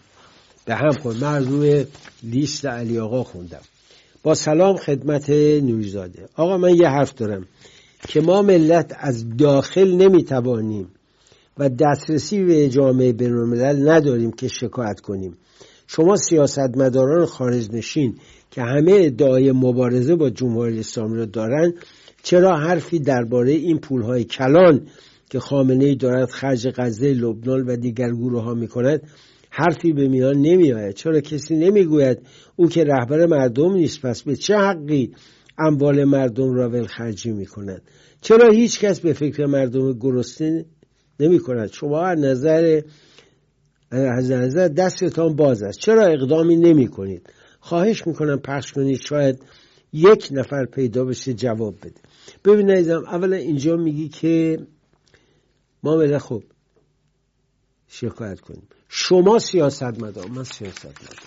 به 0.65 0.75
هم 0.75 0.91
خود 0.91 1.23
من 1.23 1.45
روی 1.45 1.85
لیست 2.23 2.65
علی 2.65 2.99
آقا 2.99 3.23
خوندم. 3.23 3.61
با 4.23 4.35
سلام 4.35 4.77
خدمت 4.77 5.29
نوریزاده 5.29 6.29
آقا 6.35 6.57
من 6.57 6.75
یه 6.75 6.87
حرف 6.87 7.13
دارم. 7.13 7.47
که 8.07 8.21
ما 8.21 8.41
ملت 8.41 8.95
از 8.99 9.37
داخل 9.37 9.91
نمی‌توانیم 9.91 10.91
و 11.59 11.69
دسترسی 11.69 12.43
به 12.43 12.69
جامعه 12.69 13.13
بینالملل 13.13 13.89
نداریم 13.89 14.31
که 14.31 14.47
شکایت 14.47 14.99
کنیم. 14.99 15.37
شما 15.87 16.15
سیاستمداران 16.15 17.25
خارج 17.25 17.71
نشین 17.71 18.15
که 18.51 18.61
همه 18.61 18.91
ادعای 18.95 19.51
مبارزه 19.51 20.15
با 20.15 20.29
جمهوری 20.29 20.79
اسلامی 20.79 21.17
را 21.17 21.25
دارند 21.25 21.73
چرا 22.23 22.55
حرفی 22.55 22.99
درباره 22.99 23.51
این 23.51 23.79
پولهای 23.79 24.23
کلان 24.23 24.87
که 25.29 25.39
خامنه 25.39 25.85
ای 25.85 25.95
دارد 25.95 26.29
خرج 26.29 26.67
غزه 26.67 27.13
لبنان 27.13 27.65
و 27.67 27.75
دیگر 27.75 28.09
گروه 28.09 28.43
ها 28.43 28.53
می 28.53 28.67
کند 28.67 29.01
حرفی 29.49 29.93
به 29.93 30.07
میان 30.07 30.37
نمی 30.37 30.73
آید 30.73 30.95
چرا 30.95 31.21
کسی 31.21 31.55
نمی 31.55 31.85
گوید 31.85 32.17
او 32.55 32.69
که 32.69 32.83
رهبر 32.83 33.25
مردم 33.25 33.73
نیست 33.73 34.01
پس 34.01 34.23
به 34.23 34.35
چه 34.35 34.57
حقی 34.57 35.11
اموال 35.57 36.03
مردم 36.03 36.53
را 36.53 36.69
ولخرجی 36.69 37.31
می 37.31 37.45
کند 37.45 37.81
چرا 38.21 38.51
هیچ 38.51 38.79
کس 38.79 38.99
به 38.99 39.13
فکر 39.13 39.45
مردم 39.45 39.93
گرسنه 39.93 40.65
نمی 41.19 41.39
کند 41.39 41.71
شما 41.71 42.01
از 42.01 42.19
نظر 42.19 42.81
از 43.91 44.31
نظر 44.31 44.67
دستتان 44.67 45.35
باز 45.35 45.63
است. 45.63 45.79
چرا 45.79 46.05
اقدامی 46.05 46.55
نمی 46.55 46.87
کنید 46.87 47.33
خواهش 47.59 48.07
می‌کنم 48.07 48.39
پخش 48.39 48.71
کنید. 48.71 48.99
شاید 48.99 49.39
یک 49.93 50.27
نفر 50.31 50.65
پیدا 50.65 51.05
بشه 51.05 51.33
جواب 51.33 51.75
بده. 51.81 52.73
عزیزم 52.73 53.03
اولا 53.05 53.35
اینجا 53.35 53.75
میگی 53.75 54.09
که 54.09 54.59
ما 55.83 55.97
بله 55.97 56.19
خوب 56.19 56.43
شکایت 57.87 58.39
کنیم. 58.39 58.67
شما 58.89 59.39
سیاست 59.39 59.83
مدار 59.83 60.27
من 60.27 60.43
سیاست 60.43 60.85
مدار 60.85 61.19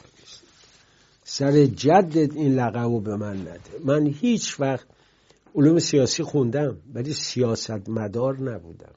سر 1.24 1.64
جدت 1.64 2.36
این 2.36 2.54
لقب 2.54 3.02
به 3.02 3.16
من 3.16 3.36
نده. 3.40 3.60
من 3.84 4.06
هیچ 4.06 4.60
وقت 4.60 4.86
علوم 5.54 5.78
سیاسی 5.78 6.22
خوندم 6.22 6.76
ولی 6.94 7.12
سیاست 7.12 7.88
مدار 7.88 8.40
نبودم. 8.40 8.94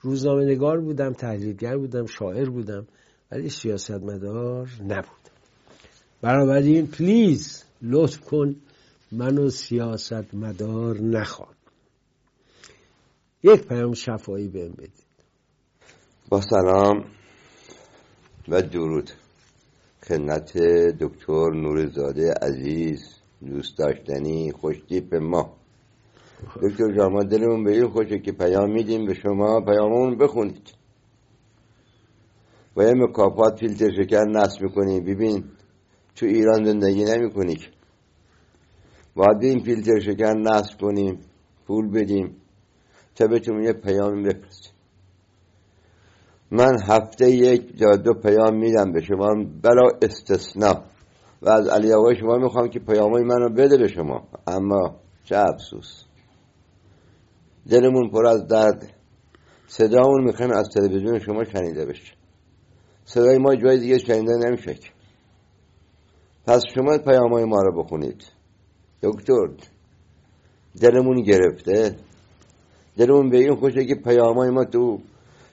روزنامه 0.00 0.44
نگار 0.44 0.80
بودم 0.80 1.12
تحلیلگر 1.12 1.76
بودم 1.76 2.06
شاعر 2.06 2.50
بودم 2.50 2.86
ولی 3.30 3.48
سیاست 3.48 3.90
مدار 3.90 4.68
نبودم 4.82 5.28
بنابراین 6.22 6.86
پلیز 6.86 7.64
لطف 7.82 8.20
کن 8.20 8.56
منو 9.12 9.50
سیاست 9.50 10.34
مدار 10.34 11.00
نخوان. 11.00 11.54
یک 13.42 13.68
پیام 13.68 13.94
شفایی 13.94 14.48
بهم 14.48 14.72
بدید. 14.72 15.08
با 16.28 16.40
سلام 16.40 17.04
و 18.48 18.62
درود. 18.62 19.10
خدمت 20.02 20.58
دکتر 21.00 21.50
نورزاده 21.50 22.34
عزیز 22.42 23.14
دوست 23.46 23.78
داشتنی 23.78 24.52
خوشتیپ 24.52 25.14
ما. 25.14 25.56
دکتر 26.62 27.08
ما 27.08 27.22
دلمون 27.22 27.64
به 27.64 27.72
این 27.72 27.88
خوشه 27.88 28.18
که 28.18 28.32
پیام 28.32 28.70
میدیم 28.70 29.06
به 29.06 29.14
شما 29.14 29.60
پیاممون 29.60 30.18
بخونید. 30.18 30.72
و 32.76 32.82
یه 32.82 32.94
مکافات 32.94 33.58
فیلتر 33.58 33.90
شکر 33.90 34.24
نصب 34.24 34.62
می‌کنی 34.62 35.00
ببین 35.00 35.44
تو 36.16 36.26
ایران 36.26 36.64
زندگی 36.64 37.04
نمی‌کنی. 37.04 37.58
باید 39.14 39.42
این 39.42 39.64
فیلتر 39.64 40.00
شکر 40.00 40.34
نصب 40.34 40.80
کنیم 40.80 41.18
پول 41.66 41.90
بدیم 41.90 42.36
تا 43.14 43.26
بتونیم 43.26 43.62
یه 43.62 43.72
پیام 43.72 44.22
بفرستیم. 44.22 44.72
من 46.50 46.76
هفته 46.86 47.30
یک 47.30 47.80
یا 47.80 47.96
دو 47.96 48.14
پیام 48.14 48.56
میدم 48.56 48.92
به 48.92 49.00
شما. 49.00 49.44
بلا 49.62 49.88
استثناء. 50.02 50.82
و 51.42 51.48
از 51.50 51.68
علی 51.68 52.16
شما 52.20 52.36
می‌خوام 52.36 52.68
که 52.68 52.78
پیامای 52.78 53.22
منو 53.22 53.48
بده 53.48 53.76
به 53.76 53.88
شما. 53.88 54.28
اما 54.46 54.96
چه 55.24 55.36
افسوس. 55.36 56.07
دلمون 57.68 58.10
پر 58.10 58.26
از 58.26 58.46
درد. 58.46 58.92
صدامون 59.66 60.24
می‌خوایم 60.24 60.52
از 60.52 60.68
تلویزیون 60.74 61.18
شما 61.18 61.44
شنیده 61.44 61.86
بشه. 61.86 62.12
صدای 63.04 63.38
ما 63.38 63.54
جای 63.54 63.78
دیگه 63.78 63.98
شنیده 63.98 64.32
نمیشه. 64.36 64.78
پس 66.46 66.62
شما 66.74 66.98
پیام 66.98 67.32
های 67.32 67.44
ما 67.44 67.62
رو 67.62 67.82
بخونید. 67.82 68.24
دکتر 69.02 69.48
دلمون 70.80 71.22
گرفته. 71.22 71.96
دلمون 72.96 73.30
به 73.30 73.36
این 73.36 73.54
خوشه 73.54 73.84
که 73.84 73.94
پیام 73.94 74.38
های 74.38 74.50
ما 74.50 74.64
تو 74.64 75.00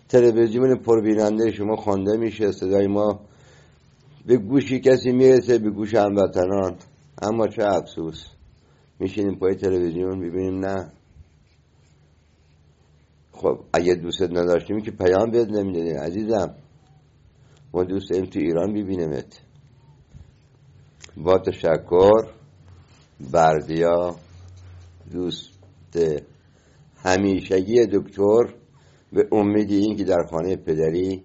تلویزیون 0.09 0.75
پربیننده 0.75 1.51
شما 1.51 1.75
خوانده 1.75 2.17
میشه. 2.17 2.51
صدای 2.51 2.87
ما 2.87 3.19
به 4.25 4.37
گوشی 4.37 4.79
کسی 4.79 5.11
می‌رسه 5.11 5.57
به 5.57 5.69
گوش 5.69 5.95
هموطنان. 5.95 6.75
اما 7.21 7.47
چه 7.47 7.63
افسوس. 7.63 8.25
میشینیم 8.99 9.35
پای 9.35 9.55
تلویزیون 9.55 10.19
ببینیم 10.19 10.65
نه. 10.65 10.91
خب 13.35 13.59
اگه 13.73 13.95
دوستت 13.95 14.31
نداشتیم 14.31 14.81
که 14.81 14.91
پیام 14.91 15.31
بهت 15.31 15.49
نمی‌دادیم. 15.49 15.97
عزیزم 15.97 16.55
ما 17.73 17.83
دوست 17.83 18.09
داریم 18.09 18.25
تو 18.25 18.39
ایران 18.39 18.73
ببینیمت. 18.73 19.41
با 21.17 21.37
تشکر 21.39 22.27
بردیا 23.31 24.15
دوست 25.11 25.49
همیشگی 27.03 27.85
دکتر 27.85 28.55
به 29.13 29.27
امید 29.31 29.71
این 29.71 29.95
که 29.95 30.03
در 30.03 30.23
خانه 30.29 30.55
پدری 30.55 31.23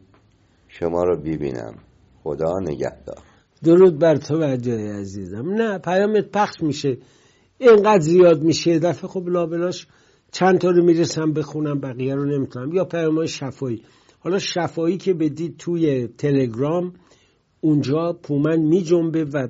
شما 0.68 1.04
رو 1.04 1.16
ببینم. 1.16 1.74
خدا 2.22 2.58
نگهدار. 2.60 3.18
درود 3.64 3.98
بر 3.98 4.16
تو 4.16 4.56
جای 4.56 4.88
عزیزم. 4.88 5.48
نه 5.48 5.78
پیامت 5.78 6.30
پخش 6.32 6.62
میشه. 6.62 6.98
اینقدر 7.58 8.00
زیاد 8.00 8.42
میشه. 8.42 8.78
دفعه 8.78 9.08
خب 9.08 9.28
لابلاش 9.28 9.86
چند 10.32 10.58
تا 10.58 10.70
رو 10.70 10.84
می‌رسم 10.84 11.32
بخونم 11.32 11.80
بقیه 11.80 12.14
رو 12.14 12.24
نمی‌تونم. 12.24 12.72
یا 12.72 12.84
پیام 12.84 13.26
شفایی 13.26 13.82
حالا 14.18 14.38
شفایی 14.38 14.96
که 14.96 15.14
بدید 15.14 15.56
توی 15.56 16.06
تلگرام 16.06 16.92
اونجا 17.60 18.18
پومن 18.22 18.60
میجنبه 18.60 19.24
و 19.24 19.48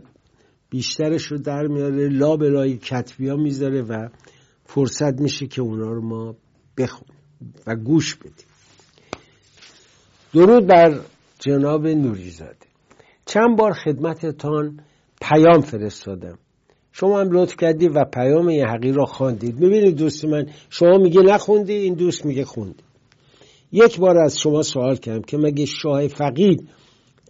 بیشترش 0.71 1.25
رو 1.25 1.39
در 1.39 1.67
میاره 1.67 2.09
لابلای 2.09 2.77
کتبی 2.77 3.29
ها 3.29 3.37
می‌ذاره 3.37 3.83
و 3.83 4.09
فرصت 4.65 5.21
میشه 5.21 5.47
که 5.47 5.63
اونا 5.63 5.93
رو 5.93 6.03
ما 6.03 6.37
بخونیم 6.79 7.23
و 7.67 7.77
گوش 7.77 8.17
بدیم. 8.17 8.47
درود 10.35 10.67
بر 10.67 11.01
جناب 11.39 11.87
نوریزاده. 11.87 12.67
چند 13.27 13.59
بار 13.59 13.73
خدمتتان 13.73 14.81
پیام 15.21 15.61
فرستادم. 15.61 16.39
شما 17.01 17.21
هم 17.21 17.33
لطف 17.33 17.57
کردید 17.57 17.91
و 17.97 18.05
پیام 18.05 18.47
این 18.47 18.65
حقی 18.65 18.93
را 18.93 19.05
خواندید. 19.05 19.61
می‌بینید 19.61 19.97
دوست 19.97 20.25
من 20.25 20.47
شما 20.71 20.99
میگه 20.99 21.21
نخوندی 21.21 21.73
این 21.73 21.95
دوست 21.95 22.27
میگه 22.27 22.45
خوندی. 22.45 22.83
یک 23.73 23.99
بار 23.99 24.19
از 24.19 24.39
شما 24.39 24.63
سوال 24.63 24.97
کردم 24.97 25.23
که 25.23 25.37
مگه 25.37 25.65
شاه 25.65 26.09
فقید 26.09 26.69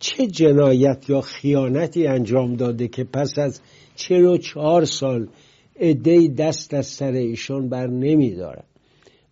چه 0.00 0.26
جنایت 0.26 1.10
یا 1.10 1.20
خیانتی 1.20 2.06
انجام 2.06 2.54
داده 2.54 2.88
که 2.88 3.04
پس 3.04 3.32
از 3.38 3.60
چهار 3.94 4.84
سال 4.84 5.28
عدهای 5.80 6.28
دست 6.28 6.74
از 6.74 6.86
سر 6.86 7.12
ایشان 7.12 7.68
بر 7.68 7.86
نمیدارد 7.86 8.64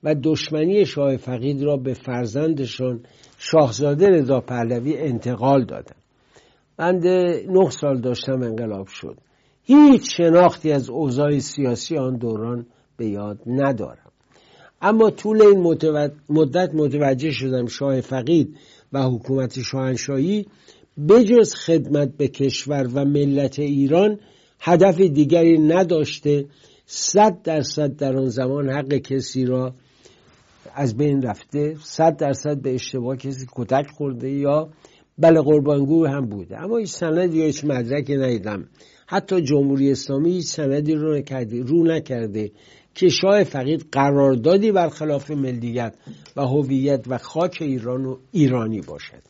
و 0.02 0.14
دشمنی 0.22 0.86
شاه 0.86 1.16
فقید 1.16 1.62
را 1.62 1.76
به 1.76 1.94
فرزندشان 1.94 3.00
شاهزاده 3.38 4.06
رضا 4.06 4.40
پهلوی 4.40 4.96
انتقال 4.96 5.64
دادن 5.64 5.96
بند 6.76 7.06
نه 7.50 7.70
سال 7.70 8.00
داشتم 8.00 8.42
انقلاب 8.42 8.86
شد. 8.86 9.27
هیچ 9.68 10.16
شناختی 10.16 10.72
از 10.72 10.90
اوضاع 10.90 11.38
سیاسی 11.38 11.96
آن 11.96 12.16
دوران 12.16 12.66
به 12.96 13.06
یاد 13.06 13.38
ندارم. 13.46 14.12
اما 14.82 15.10
طول 15.10 15.42
این 15.42 15.58
مدت 16.28 16.74
متوجه 16.74 17.30
شدم 17.30 17.66
شاه 17.66 18.00
فقید 18.00 18.56
و 18.92 19.02
حکومت 19.02 19.60
شاهنشاهی 19.60 20.46
بجز 21.08 21.54
خدمت 21.54 22.16
به 22.16 22.28
کشور 22.28 22.86
و 22.94 23.04
ملت 23.04 23.58
ایران 23.58 24.18
هدف 24.60 25.00
دیگری 25.00 25.58
نداشته 25.58 26.44
صد 26.86 27.42
درصد 27.42 27.96
در 27.96 28.16
آن 28.16 28.28
زمان 28.28 28.70
حق 28.70 28.94
کسی 28.94 29.44
را 29.46 29.74
از 30.74 30.96
بین 30.96 31.22
رفته 31.22 31.76
صد 31.82 32.16
درصد 32.16 32.56
به 32.62 32.74
اشتباه 32.74 33.16
کسی 33.16 33.46
کتک 33.56 33.86
خورده 33.96 34.30
یا 34.30 34.68
بله 35.18 35.40
قربانگو 35.40 36.06
هم 36.06 36.26
بوده. 36.26 36.58
اما 36.60 36.76
هیچ 36.76 36.90
سندی 36.90 37.38
یا 37.38 37.44
هیچ 37.44 37.64
مدرکی 37.64 38.16
ندیدم. 38.16 38.68
حتی 39.10 39.40
جمهوری 39.40 39.90
اسلامی 39.90 40.32
هیچ 40.32 40.46
سندی 40.46 40.94
رو 40.94 41.16
نکرده 41.16 41.62
رو 41.62 41.84
نکرده 41.84 42.50
که 42.94 43.08
شاه 43.08 43.44
فقید 43.44 43.86
قراردادی 43.92 44.72
برخلاف 44.72 45.30
ملیت 45.30 45.94
و 46.36 46.40
هویت 46.40 47.04
و 47.08 47.18
خاک 47.18 47.58
ایران 47.60 48.04
و 48.04 48.16
ایرانی 48.32 48.80
باشد. 48.80 49.22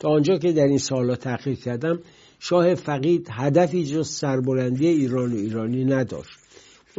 تا 0.00 0.08
آنجا 0.08 0.38
که 0.38 0.52
در 0.52 0.64
این 0.64 0.78
سالا 0.78 1.16
تحقیق 1.16 1.58
کردم 1.58 1.98
شاه 2.38 2.74
فقید 2.74 3.28
هدفی 3.30 3.84
جز 3.84 4.08
سربلندی 4.08 4.86
ایران 4.86 5.32
و 5.32 5.36
ایرانی 5.36 5.84
نداشت. 5.84 6.38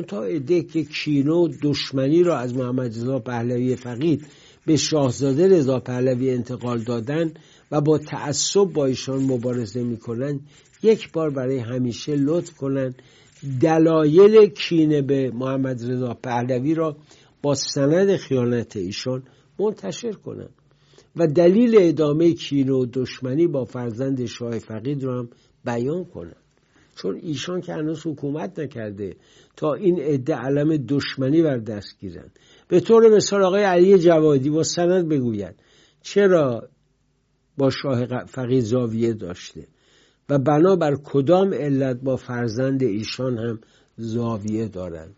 تا 0.07 0.23
عده 0.23 0.63
که 0.63 0.83
کینه 0.83 1.33
و 1.33 1.47
دشمنی 1.61 2.23
را 2.23 2.37
از 2.37 2.55
محمد 2.55 2.85
رضا 2.85 3.19
پهلوی 3.19 3.75
فقید 3.75 4.25
به 4.65 4.77
شاهزاده 4.77 5.47
رضا 5.47 5.79
پهلوی 5.79 6.29
انتقال 6.29 6.83
دادن 6.83 7.33
و 7.71 7.81
با 7.81 7.97
تعصب 7.97 8.63
با 8.63 8.85
ایشان 8.85 9.23
مبارزه 9.23 9.83
می‌کنند 9.83 10.39
یک 10.85 11.11
بار 11.11 11.29
برای 11.29 11.57
همیشه 11.57 12.15
لطف 12.15 12.53
کنند 12.53 13.01
دلایل 13.61 14.45
کینه 14.45 15.01
به 15.01 15.31
محمد 15.31 15.91
رضا 15.91 16.13
پهلوی 16.13 16.73
را 16.73 16.97
با 17.41 17.55
سند 17.55 18.15
خیانت 18.15 18.75
ایشان 18.75 19.23
منتشر 19.59 20.11
کنند 20.11 20.53
و 21.15 21.27
دلیل 21.27 21.75
ادامه 21.79 22.33
کینه 22.33 22.73
و 22.73 22.85
دشمنی 22.93 23.47
با 23.47 23.65
فرزند 23.65 24.25
شاه 24.25 24.59
فقید 24.59 25.03
را 25.03 25.19
هم 25.19 25.29
بیان 25.65 26.05
کنند 26.05 26.35
چون 26.95 27.19
ایشان 27.23 27.61
که 27.61 27.73
هنوز 27.73 28.07
حکومت 28.07 28.59
نکرده 28.59 29.15
تا 29.55 29.73
این 29.73 29.99
عده 29.99 30.35
علم 30.35 30.77
دشمنی 30.77 31.41
بر 31.41 31.57
دست 31.57 31.99
گیرند 31.99 32.39
به 32.67 32.79
طور 32.79 33.15
مثال 33.15 33.43
آقای 33.43 33.63
علی 33.63 33.97
جوادی 33.97 34.49
با 34.49 34.63
سند 34.63 35.09
بگوید 35.09 35.55
چرا 36.01 36.69
با 37.57 37.69
شاه 37.69 38.25
فقید 38.25 38.63
زاویه 38.63 39.13
داشته؟ 39.13 39.67
و 40.29 40.39
بنابر 40.39 40.95
کدام 41.03 41.53
علت 41.53 41.97
با 42.01 42.15
فرزند 42.15 42.83
ایشان 42.83 43.37
هم 43.37 43.59
زاویه 43.97 44.67
دارند 44.67 45.15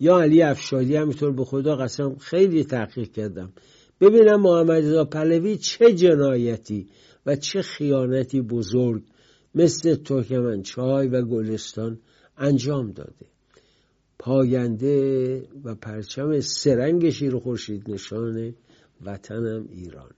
یا 0.00 0.20
علی 0.20 0.42
افشادی 0.42 0.96
همینطور 0.96 1.32
به 1.32 1.44
خدا 1.44 1.76
قسم 1.76 2.16
خیلی 2.16 2.64
تحقیق 2.64 3.12
کردم. 3.12 3.52
ببینم 4.00 4.40
محمد 4.40 4.84
رضا 4.84 5.04
پهلوی 5.04 5.56
چه 5.56 5.92
جنایتی 5.92 6.86
و 7.26 7.36
چه 7.36 7.62
خیانتی 7.62 8.40
بزرگ 8.40 9.02
مثل 9.54 9.94
ترکمنچای 9.94 11.08
و 11.08 11.22
گلستان 11.22 11.98
انجام 12.38 12.90
داده. 12.92 13.26
پاینده 14.18 15.42
و 15.64 15.74
پرچم 15.74 16.40
سرنگ 16.40 17.10
شیر 17.10 17.38
خورشید 17.38 17.90
نشان 17.90 18.54
وطنم 19.04 19.68
ایران. 19.72 20.10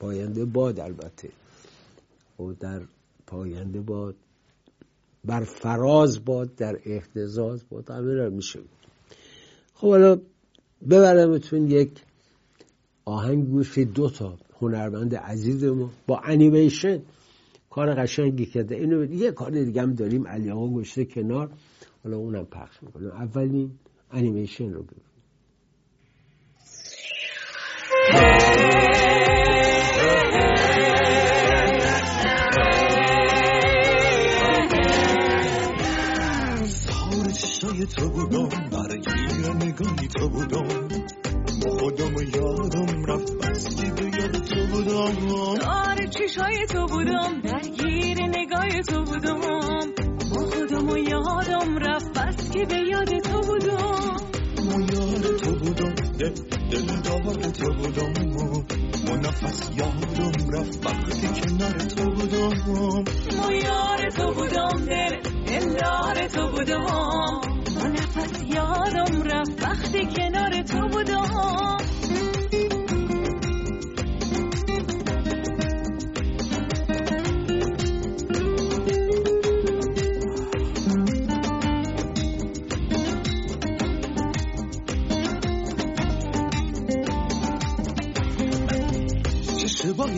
پاینده 0.00 0.44
باد 0.44 0.80
البته. 0.80 1.28
و 2.40 2.52
در 2.52 2.82
پاینده 3.26 3.80
باد 3.80 4.16
بر 5.24 5.44
فراز 5.44 6.24
باد 6.24 6.54
در 6.54 6.78
احتزاز 6.84 7.64
باد. 7.70 7.90
همه 7.90 8.14
را 8.14 8.30
میشه 8.30 8.60
خب 9.74 9.88
حالا 9.88 10.20
ببرمتون 10.90 11.70
یک 11.70 11.90
آهنگ 13.04 13.48
گوش 13.48 13.78
دو 13.78 14.10
تا 14.10 14.38
هنرمند 14.60 15.14
عزیز 15.14 15.64
ما 15.64 15.90
با 16.06 16.18
انیمیشن 16.18 17.02
کار 17.70 17.94
قشنگی 17.94 18.46
کرده. 18.46 18.74
اینو 18.74 19.04
یه 19.04 19.32
کار 19.32 19.50
دیگه 19.50 19.82
هم 19.82 19.94
داریم. 19.94 20.26
علی 20.26 20.50
آقا 20.50 20.68
گشته 20.68 21.04
کنار. 21.04 21.50
حالا 22.04 22.16
اونم 22.16 22.44
پخش 22.44 22.82
می‌کنم 22.82 23.06
اولین 23.06 23.70
انیمیشن 24.10 24.72
رو 24.72 24.82
تو 37.96 38.08
بودم 38.10 38.48
برگیر 38.48 39.52
نگاهی 39.54 40.08
تو 40.08 40.28
بودم. 40.28 40.88
خودم 41.78 42.14
یادم 42.34 43.04
رفت 43.04 43.32
بس 43.32 43.76
که 43.76 44.04
یاد 44.04 44.32
تو 44.32 44.66
بودم. 44.72 45.66
آره 45.66 46.06
چشای 46.08 46.66
تو 46.66 46.86
بودم 46.86 47.40
درگیر 47.44 48.22
نگاه 48.22 48.82
تو 48.88 49.04
بودم. 49.04 49.40
خودم 50.30 50.96
یادم 50.96 51.78
رفت 51.78 52.18
بس 52.18 52.50
که 52.50 52.64
به 52.64 52.76
یاد 52.90 53.18
تو 53.18 53.40
بودم. 53.40 54.16
ما 54.64 54.80
یاد 54.80 55.36
تو 55.36 55.50
بودم 55.52 55.94
دل 56.18 56.34
دل 56.70 56.86
دار 56.86 57.34
تو 57.34 57.72
بودم. 57.72 58.12
ما 59.08 59.16
نفس 59.16 59.70
یادم 59.76 60.50
رفت 60.50 60.86
وقتی 60.86 61.28
کنار 61.40 61.72
تو 61.72 62.10
بودم. 62.10 63.04
ما 63.36 63.52
یار 63.52 64.10
تو 64.16 64.34
بودم 64.34 64.84
دل 64.86 65.35
یار 65.72 66.28
تو 66.28 66.50
بودم. 66.50 67.40
با 67.76 67.88
نفس 67.88 68.42
یادم 68.54 69.22
رفت. 69.22 69.62
وقتی 69.62 70.06
کنار 70.06 70.62
تو 70.62 70.88
بودم. 70.88 71.76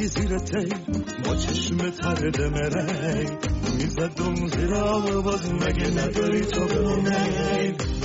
زیر 0.08 0.38
تی 0.38 0.68
ما 1.26 1.36
چشم 1.36 1.90
تر 1.90 2.30
دمره 2.30 3.47
می‌زدم 3.98 4.46
زیر 4.46 4.74
آواز 4.74 5.52
مگه 5.52 5.90
نداری 5.90 6.40
تو 6.40 6.60
به 6.66 6.78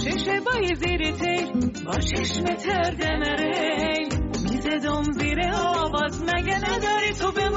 چشم 0.03 0.39
بای 0.45 0.75
زیر 0.75 1.11
تی 1.11 1.51
با 1.85 1.99
چشم 1.99 2.43
تر 2.43 2.91
دمری 2.91 4.09
می‌زدم 4.51 5.03
زیر 5.19 5.39
آواز 5.53 6.23
مگه 6.23 6.57
نداری 6.57 7.13
تو 7.19 7.31
به 7.31 7.49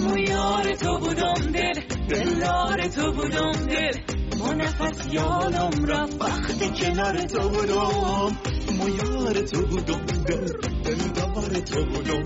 مو 0.00 0.18
یار 0.18 0.74
تو 0.74 0.98
بودم 0.98 1.34
دل 1.34 1.80
دلار 2.08 2.82
تو 2.82 3.12
بودم 3.12 3.52
دل. 3.52 3.92
ما 4.38 4.52
نفس 4.52 5.12
یادم 5.12 5.84
رفت 5.86 6.22
وقتی 6.22 6.68
کنار 6.68 7.22
تو 7.22 7.48
بودم. 7.48 8.36
ما 8.78 8.88
یار 8.88 9.34
تو 9.34 9.66
بودم 9.66 10.06
دل 10.06 10.52
دلدار 10.84 11.60
تو 11.60 11.84
بودم. 11.84 12.24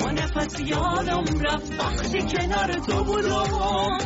ما 0.00 0.10
نفس 0.10 0.60
یادم 0.60 1.24
رفت. 1.40 1.72
وقتی 1.80 2.22
کنار 2.22 2.72
تو 2.72 3.04
بودم. 3.04 3.98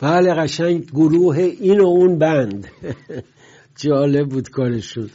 بله 0.00 0.34
قشنگ 0.34 0.90
گروه 0.90 1.36
این 1.36 1.80
و 1.80 1.86
اون 1.86 2.18
بند. 2.18 2.68
جالب 3.80 4.28
بود 4.28 4.48
کارشون. 4.50 5.10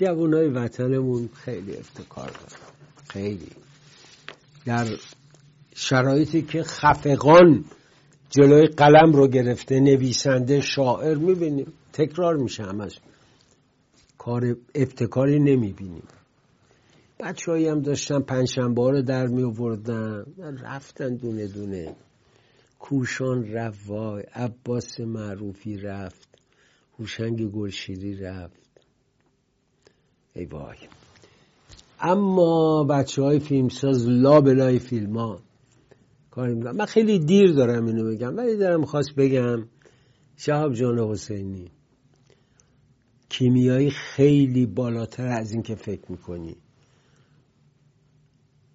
جوانای 0.00 0.48
وطنمون 0.48 1.28
خیلی 1.34 1.76
افتکار 1.76 2.26
دارن. 2.30 2.62
خیلی. 3.08 3.50
در 4.66 4.86
شرایطی 5.74 6.42
که 6.42 6.62
خفقان 6.62 7.64
جلوی 8.30 8.66
قلم 8.66 9.12
رو 9.12 9.28
گرفته 9.28 9.80
نویسنده 9.80 10.60
شاعر 10.60 11.16
می‌بینیم 11.16 11.72
تکرار 11.92 12.36
میشه 12.36 12.62
همش. 12.62 13.00
کار 14.18 14.56
ابتکاری 14.74 15.38
نمی‌بینیم. 15.38 16.08
بچه 17.20 17.70
هم 17.70 17.80
داشتن 17.80 18.20
پنجشنبه 18.20 18.90
رو 18.90 19.02
در 19.02 19.26
می 19.26 19.54
رفتن 20.62 21.14
دونه 21.16 21.46
دونه. 21.46 21.94
کوشان 22.78 23.52
رفت 23.52 23.80
وای 23.86 24.22
عباس 24.34 25.00
معروفی 25.00 25.76
رفت 25.76 26.28
هوشنگ 26.98 27.50
گلشیری 27.50 28.16
رفت. 28.16 28.69
ای 30.34 30.44
وای. 30.44 30.76
اما 32.00 32.84
بچه 32.84 33.22
های 33.22 33.38
فیلمساز 33.38 34.08
لا 34.08 34.40
بلای 34.40 34.78
فیلم 34.78 35.18
ها 35.18 35.40
می‌کنم 36.24 36.76
من 36.76 36.84
خیلی 36.84 37.18
دیر 37.18 37.52
دارم 37.52 37.86
اینو 37.86 38.10
بگم 38.10 38.36
ولی 38.36 38.56
دارم 38.56 38.84
خواست 38.84 39.14
بگم. 39.16 39.68
شهاب 40.36 40.74
جان 40.74 40.98
حسینی 40.98 41.70
کیمیایی 43.28 43.90
خیلی 43.90 44.66
بالاتر 44.66 45.28
از 45.28 45.52
این 45.52 45.62
که 45.62 45.74
فکر 45.74 46.12
می‌کنی. 46.12 46.56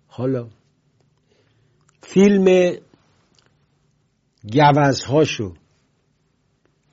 حالا 0.07 0.49
فیلم 2.01 2.75
گوزهاشو 4.53 5.53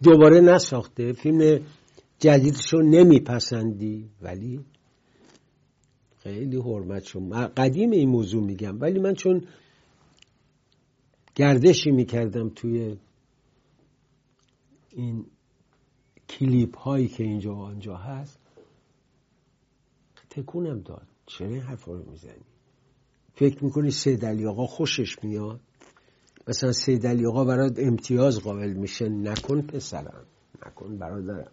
دوباره 0.03 0.41
نساخته. 0.41 1.13
فیلم 1.13 1.61
جدیدشو 2.23 2.77
نمیپسندی. 2.77 4.11
ولی 4.23 4.61
خیلی 6.19 6.57
حرمت 6.57 7.05
شد. 7.05 7.21
قدیم 7.57 7.91
این 7.91 8.09
موضوع 8.09 8.45
میگم. 8.45 8.81
ولی 8.81 9.01
من 9.01 9.15
چون 9.15 9.47
گردشی 11.35 11.91
می‌کردم 11.91 12.49
توی 12.49 12.97
این 14.91 15.27
کلیپ 16.29 16.77
هایی 16.77 17.09
که 17.09 17.25
اینجا 17.25 17.55
و 17.55 17.59
آنجا 17.59 17.97
هست 17.97 18.39
تکونم 20.31 20.81
داد. 20.81 21.07
چرا 21.27 21.49
این 21.49 21.61
حرفا 21.61 21.93
رو 21.93 22.11
می‌زنی. 22.11 22.45
فکر 23.35 23.65
می‌کنی 23.65 23.91
سید 23.91 24.25
علی 24.25 24.47
آقا 24.47 24.67
خوشش 24.67 25.25
میاد؟ 25.25 25.61
مثلا 26.49 26.73
سید 26.73 27.07
علی 27.07 27.27
آقا 27.27 27.45
برات 27.45 27.79
امتیاز 27.79 28.41
قابل 28.41 28.73
میشه. 28.73 29.09
نکن 29.09 29.63
پسرم. 29.63 30.27
نکن 30.67 30.99
برادرم. 30.99 31.53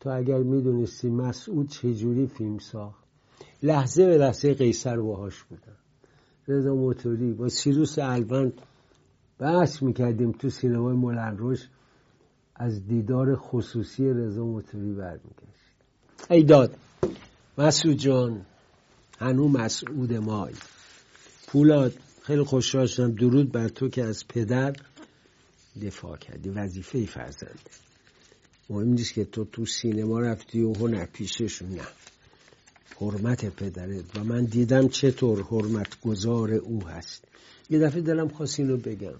تو 0.00 0.10
اگر 0.10 0.38
می‌دونستی 0.38 1.10
مسعود 1.10 1.68
چجوری 1.68 2.26
فیلم 2.26 2.58
ساخت. 2.58 3.04
لحظه 3.62 4.06
به 4.06 4.18
لحظه 4.18 4.54
قیصر 4.54 5.00
باهاش 5.00 5.42
بودن 5.42 5.76
رضا 6.48 6.74
موتوری 6.74 7.32
با 7.32 7.48
سیروس 7.48 7.98
الوند 7.98 8.52
بحث 9.38 9.82
می‌کردیم 9.82 10.32
تو 10.32 10.50
سینمای 10.50 10.96
مولنروش 10.96 11.68
از 12.56 12.86
دیدار 12.86 13.36
خصوصی 13.36 14.08
رضا 14.10 14.44
موتوری 14.44 14.92
برمیگشت 14.92 15.74
ای 16.30 16.42
داد 16.42 16.76
مسعود 17.58 17.96
جان 17.96 18.46
هنو 19.18 19.48
مسعود 19.48 20.12
مای. 20.12 20.54
پولاد 21.46 21.92
خیلی 22.22 22.42
خوشحال 22.42 22.86
شدم. 22.86 23.12
درود 23.12 23.52
بر 23.52 23.68
تو 23.68 23.88
که 23.88 24.04
از 24.04 24.28
پدر 24.28 24.76
دفاع 25.82 26.16
کردی. 26.16 26.48
وظیفه 26.48 26.98
ای 26.98 27.06
فرزنده 27.06 27.89
مهم 28.70 28.88
نیست 28.88 29.14
که 29.14 29.24
تو 29.24 29.44
تو 29.44 29.66
سینما 29.66 30.20
رفتی 30.20 30.62
و 30.62 30.72
هنر 30.72 31.06
پیششون 31.06 31.68
نه. 31.68 31.86
حرمت 33.00 33.56
پدرت. 33.56 34.18
و 34.18 34.24
من 34.24 34.44
دیدم 34.44 34.88
چطور 34.88 35.42
حرمت 35.42 36.00
گذار 36.00 36.52
او 36.54 36.82
هست. 36.88 37.24
یه 37.70 37.78
دفعه 37.78 38.00
دلم 38.00 38.28
خواست 38.28 38.60
اینو 38.60 38.76
بگم. 38.76 39.18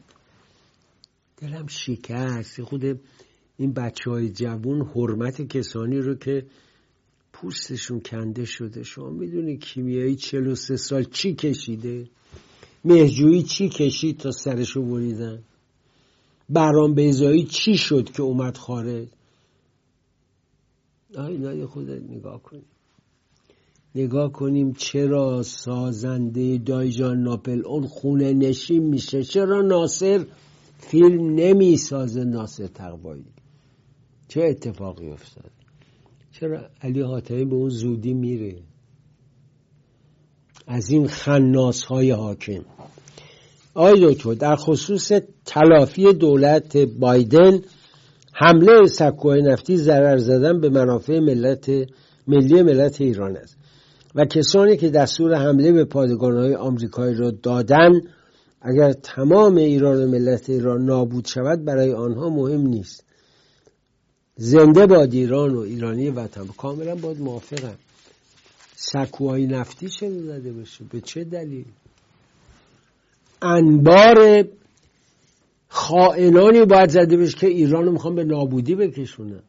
دلم 1.37 1.67
شکست. 1.67 2.63
خود 2.63 3.01
این 3.57 3.73
بچه 3.73 4.11
های 4.11 4.29
جوون 4.29 4.83
حرمت 4.95 5.43
کسانی 5.43 5.99
رو 5.99 6.15
که 6.15 6.47
پوستشون 7.33 8.01
کنده 8.01 8.45
شده. 8.45 8.83
شما 8.83 9.11
می‌دونی 9.11 9.57
کیمیایی 9.57 10.17
43 10.17 10.77
سال 10.77 11.05
چی 11.05 11.35
کشیده؟ 11.35 12.09
مهجویی 12.85 13.43
چی 13.43 13.69
کشید 13.69 14.19
تا 14.19 14.31
سرشو 14.31 14.83
بریدن؟ 14.83 15.43
برام 16.51 16.95
بیزایی 16.95 17.45
چی 17.45 17.77
شد 17.77 18.11
که 18.11 18.23
اومد 18.23 18.57
خارج؟ 18.57 19.09
اینا 21.19 21.67
خودت 21.67 22.03
نگاه 22.03 22.43
کنیم. 22.43 22.65
نگاه 23.95 24.33
کنیم 24.33 24.73
چرا 24.73 25.43
سازنده 25.43 26.59
دایجان 26.59 27.23
ناپل 27.23 27.63
اون 27.67 27.87
خونه 27.87 28.33
نشین 28.33 28.83
میشه؟ 28.83 29.23
چرا 29.23 29.63
ناصر 29.63 30.27
فیلم 30.79 31.35
نمی 31.35 31.77
سازه 31.77 32.25
ناصر 32.25 32.67
تقوایی؟ 32.67 33.25
چه 34.29 34.43
اتفاقی 34.43 35.11
افتاد؟ 35.11 35.51
چرا 36.33 36.61
علی 36.83 37.01
حاتمی 37.01 37.45
به 37.45 37.55
اون 37.55 37.69
زودی 37.69 38.15
میره؟ 38.15 38.57
از 40.67 40.91
این 40.91 41.07
خناس 41.07 41.85
های 41.85 42.11
حاکم. 42.11 42.65
آی 43.75 44.15
دکتر 44.15 44.35
در 44.35 44.57
خصوص 44.57 45.13
تلافی 45.45 46.13
دولت 46.13 46.77
بایدن 46.77 47.61
حمله 48.41 48.87
سکوهای 48.87 49.43
نفتی 49.43 49.77
ضرر 49.77 50.19
زدن 50.19 50.61
به 50.61 50.69
منافع 50.69 51.19
ملت 51.19 51.71
ملی 52.27 52.63
ملت 52.63 53.01
ایران 53.01 53.37
است. 53.37 53.57
و 54.15 54.25
کسانی 54.25 54.77
که 54.77 54.89
دستور 54.91 55.35
حمله 55.35 55.73
به 55.73 55.87
های 56.21 56.55
آمریکایی 56.55 57.15
را 57.15 57.31
دادن 57.31 58.01
اگر 58.63 58.93
تمام 58.93 59.57
ایران 59.57 60.05
و 60.05 60.09
ملت 60.09 60.51
ایران 60.51 60.85
نابود 60.85 61.27
شود 61.27 61.65
برای 61.65 61.93
آنها 61.93 62.29
مهم 62.29 62.61
نیست. 62.61 63.05
زنده 64.37 64.87
باد 64.87 65.15
ایران 65.15 65.55
و 65.55 65.59
ایرانی 65.59 66.11
وطن. 66.11 66.47
کاملا 66.57 66.95
باید 66.95 67.21
موافقم. 67.21 67.77
سکوهای 68.77 69.47
نفتی 69.47 69.89
چه 69.89 70.11
زده 70.11 70.53
بشه؟ 70.53 70.85
به 70.93 71.01
چه 71.01 71.25
دلیل؟ 71.25 71.65
انبار 73.43 74.45
خائنانی 75.73 76.65
باید 76.65 76.91
زده 76.91 77.17
بشه 77.17 77.39
که 77.39 77.47
ایران 77.47 77.85
رو 77.85 77.93
می‌خوان 77.93 78.15
به 78.15 78.25
نابودی 78.25 78.75
بکشونن 78.75 79.43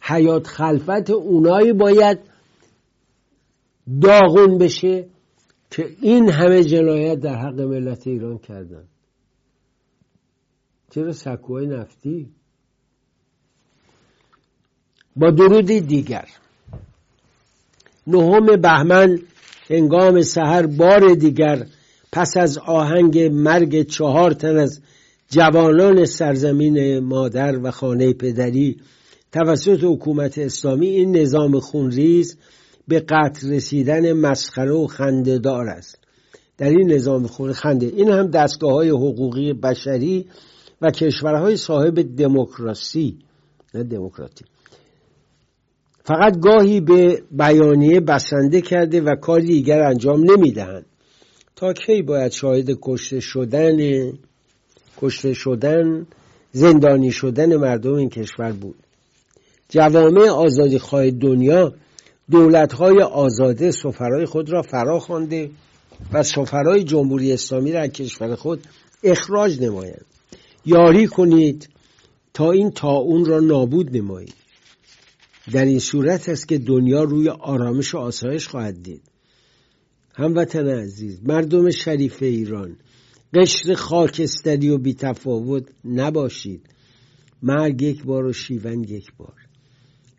حیات 0.00 0.46
خلفت 0.46 1.10
اونایی 1.10 1.72
باید 1.72 2.18
داغون 4.00 4.58
بشه 4.58 5.06
که 5.70 5.96
این 6.00 6.30
همه 6.30 6.64
جنایت 6.64 7.20
در 7.20 7.36
حق 7.36 7.60
ملت 7.60 8.06
ایران 8.06 8.38
کردن. 8.38 8.84
چرا 10.90 11.12
سکوهای 11.12 11.66
نفتی؟ 11.66 12.30
با 15.16 15.30
درودی 15.30 15.80
دیگر. 15.80 16.28
نهم 18.06 18.60
بهمن 18.60 19.18
هنگام 19.70 20.22
سحر 20.22 20.66
بار 20.66 21.14
دیگر 21.14 21.66
پس 22.12 22.36
از 22.36 22.58
آهنگ 22.58 23.18
مرگ 23.18 23.82
چهار 23.82 24.30
تن 24.30 24.56
از 24.56 24.80
جوانان 25.30 26.04
سرزمین 26.04 26.98
مادر 26.98 27.58
و 27.62 27.70
خانه 27.70 28.12
پدری 28.12 28.76
توسط 29.32 29.78
حکومت 29.84 30.38
اسلامی 30.38 30.86
این 30.86 31.16
نظام 31.16 31.60
خونریز 31.60 32.36
به 32.88 33.00
قتل 33.00 33.52
رسیدن 33.52 34.12
مسخره 34.12 34.72
و 34.72 34.86
خندهدار 34.86 35.68
است. 35.68 35.98
در 36.58 36.68
این 36.68 36.92
نظام 36.92 37.26
خون 37.26 37.52
خنده. 37.52 37.86
این 37.86 38.08
هم 38.08 38.26
دستگاه 38.26 38.72
های 38.72 38.88
حقوقی 38.88 39.52
بشری 39.52 40.26
و 40.82 40.90
کشورهای 40.90 41.56
صاحب 41.56 42.16
دموکراسی. 42.16 43.18
نه 43.74 43.82
دموکراتی. 43.82 44.44
فقط 46.04 46.38
گاهی 46.40 46.80
به 46.80 47.22
بیانیه 47.30 48.00
بسنده 48.00 48.60
کرده 48.60 49.00
و 49.00 49.14
کاری 49.14 49.46
دیگر 49.46 49.82
انجام 49.82 50.30
نمی‌دهند. 50.30 50.86
تا 51.58 51.72
کی 51.72 52.02
باید 52.02 52.32
شاهد 52.32 52.78
کشته 52.82 53.20
شدن 53.20 53.78
کشته 55.00 55.34
شدن 55.34 56.06
زندانی 56.52 57.12
شدن 57.12 57.56
مردم 57.56 57.94
این 57.94 58.08
کشور 58.08 58.52
بود. 58.52 58.74
جوامع 59.68 60.28
آزادی 60.28 60.78
خواهی 60.78 61.10
دنیا 61.10 61.74
دولت 62.30 62.72
های 62.72 63.02
آزاده 63.02 63.70
سفرهای 63.70 64.26
خود 64.26 64.50
را 64.50 64.62
فرا 64.62 64.98
خوانده 64.98 65.50
و 66.12 66.22
سفرهای 66.22 66.84
جمهوری 66.84 67.32
اسلامی 67.32 67.72
را 67.72 67.80
از 67.80 67.88
کشور 67.88 68.34
خود 68.34 68.66
اخراج 69.04 69.62
نمایند. 69.62 70.04
یاری 70.66 71.06
کنید 71.06 71.68
تا 72.34 72.52
این 72.52 72.72
اون 72.82 73.24
را 73.24 73.40
نابود 73.40 73.96
نمایید. 73.96 74.34
در 75.52 75.64
این 75.64 75.78
صورت 75.78 76.28
است 76.28 76.48
که 76.48 76.58
دنیا 76.58 77.02
روی 77.02 77.28
آرامش 77.28 77.94
و 77.94 77.98
آسایش 77.98 78.48
خواهد 78.48 78.82
دید. 78.82 79.02
هموطن 80.18 80.68
عزیز 80.68 81.20
مردم 81.22 81.70
شریف 81.70 82.22
ایران 82.22 82.76
قشر 83.34 83.74
خاکستری 83.74 84.68
و 84.68 84.78
بیتفاوت 84.78 85.64
نباشید. 85.84 86.60
مرگ 87.42 87.82
یک 87.82 88.04
بار 88.04 88.26
و 88.26 88.32
شیون 88.32 88.84
یک 88.84 89.06
بار. 89.18 89.34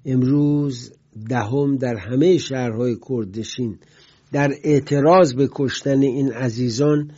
امروز 0.06 0.94
دهم 1.30 1.78
در 1.78 1.96
همه 1.96 2.38
شهرهای 2.38 2.98
کردشین 3.10 3.80
در 4.32 4.54
اعتراض 4.64 5.34
به 5.34 5.50
کشتن 5.52 6.02
این 6.02 6.32
عزیزان 6.32 7.12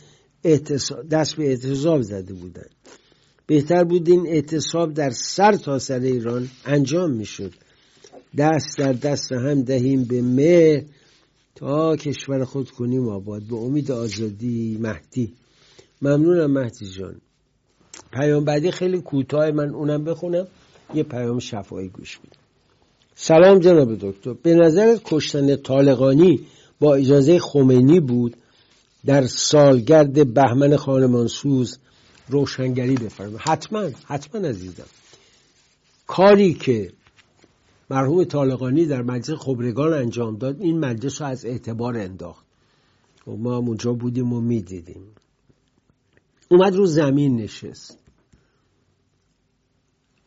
دست 1.10 1.36
به 1.36 1.48
اعتصاب 1.48 2.02
زده 2.02 2.34
بودند. 2.34 2.70
بهتر 3.46 3.84
بود 3.84 4.08
این 4.08 4.26
اعتصاب 4.26 4.94
در 4.94 5.10
سر 5.10 5.52
تا 5.52 5.78
سر 5.78 6.00
ایران 6.00 6.48
انجام 6.64 7.10
می‌شد. 7.10 7.52
دست 8.38 8.78
در 8.78 8.92
دست 8.92 9.32
هم 9.32 9.62
دهیم 9.62 10.04
به 10.04 10.22
مه 10.22 10.84
تا 11.54 11.96
کشور 11.96 12.44
خود 12.44 12.70
کنیم 12.70 13.08
آباد. 13.08 13.42
به 13.42 13.56
امید 13.56 13.90
آزادی 13.90 14.78
مهدی. 14.80 15.34
ممنونم 16.02 16.50
مهدی 16.50 16.90
جان. 16.90 17.20
پیام 18.12 18.44
بعدی 18.44 18.70
خیلی 18.70 19.00
کوتاه 19.00 19.50
من 19.50 19.68
اونم 19.74 20.04
بخونم. 20.04 20.46
یه 20.94 21.02
پیام 21.02 21.38
شفایی 21.38 21.88
گوش 21.88 22.18
بدیم 22.18 22.42
سلام 23.14 23.58
جناب 23.58 23.94
دکتر. 24.00 24.32
به 24.32 24.54
نظر 24.54 24.98
کشتن 25.04 25.56
طالقانی 25.56 26.40
با 26.80 26.94
اجازه 26.94 27.38
خمینی 27.38 28.00
بود 28.00 28.36
در 29.06 29.26
سالگرد 29.26 30.34
بهمن 30.34 30.76
خانمانسوز 30.76 31.78
روشنگری 32.28 32.94
بفرمایید. 32.94 33.40
حتما 33.40 33.88
حتما 34.04 34.48
عزیزم. 34.48 34.86
کاری 36.06 36.54
که 36.54 36.92
مرحوم 37.92 38.24
طالقانی 38.24 38.86
در 38.86 39.02
مجلس 39.02 39.38
خبرگان 39.38 39.92
انجام 39.92 40.36
داد. 40.36 40.60
این 40.60 40.78
مجلس 40.78 41.22
رو 41.22 41.28
از 41.28 41.44
اعتبار 41.44 41.98
انداخت. 41.98 42.46
و 43.26 43.30
ما 43.30 43.56
هم 43.56 43.68
اونجا 43.68 43.92
بودیم 43.92 44.32
و 44.32 44.40
می‌دیدیم. 44.40 45.02
اومد 46.50 46.74
رو 46.74 46.86
زمین 46.86 47.36
نشست. 47.36 47.98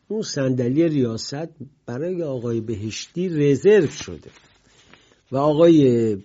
اون 0.07 0.21
صندلی 0.21 0.87
ریاست 0.87 1.49
برای 1.85 2.23
آقای 2.23 2.61
بهشتی 2.61 3.29
رزرو 3.29 3.87
شده. 3.87 4.31
و 5.31 5.37
آقای 5.37 6.15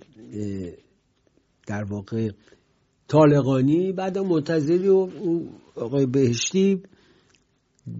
در 1.66 1.84
واقع 1.84 2.30
طالقانی 3.08 3.92
بعد 3.92 4.18
منتظری 4.18 4.88
و 4.88 5.08
آقای 5.74 6.06
بهشتی 6.06 6.82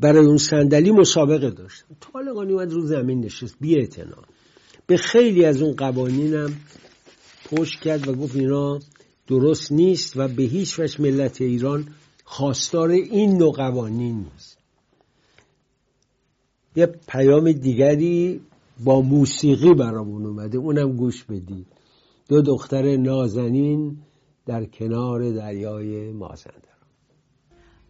برای 0.01 0.27
اون 0.27 0.37
صندلی 0.37 0.91
مسابقه 0.91 1.51
داشت. 1.51 1.85
طالقانی 2.01 2.53
اومد 2.53 2.73
رو 2.73 2.81
زمین 2.81 3.21
نشست 3.21 3.57
بی 3.61 3.89
به 4.87 4.97
خیلی 4.97 5.45
از 5.45 5.63
اون 5.63 5.77
قوانینم 5.77 6.57
پشت 7.51 7.81
کرد 7.81 8.09
و 8.09 8.15
گفت 8.15 8.37
اینا 8.37 8.79
درست 9.27 9.73
نیست 9.73 10.17
و 10.17 10.29
به 10.29 10.43
هیچ 10.43 10.79
وجه 10.79 11.01
ملت 11.01 11.41
ایران 11.41 11.89
خواستار 12.25 12.91
این 12.91 13.39
نوع 13.39 13.53
قوانین 13.53 14.17
نیست. 14.17 14.59
یه 16.77 16.87
پیام 17.09 17.53
دیگری 17.53 18.41
با 18.85 19.01
موسیقی 19.01 19.75
برامون 19.75 20.27
اومده 20.27 20.59
اونم 20.59 20.97
گوش 20.97 21.25
بدید. 21.25 21.67
دو 22.29 22.43
دختر 22.43 22.97
نازنین 22.97 23.97
در 24.47 24.65
کنار 24.65 25.31
دریای 25.33 26.13
مازندران 26.13 26.70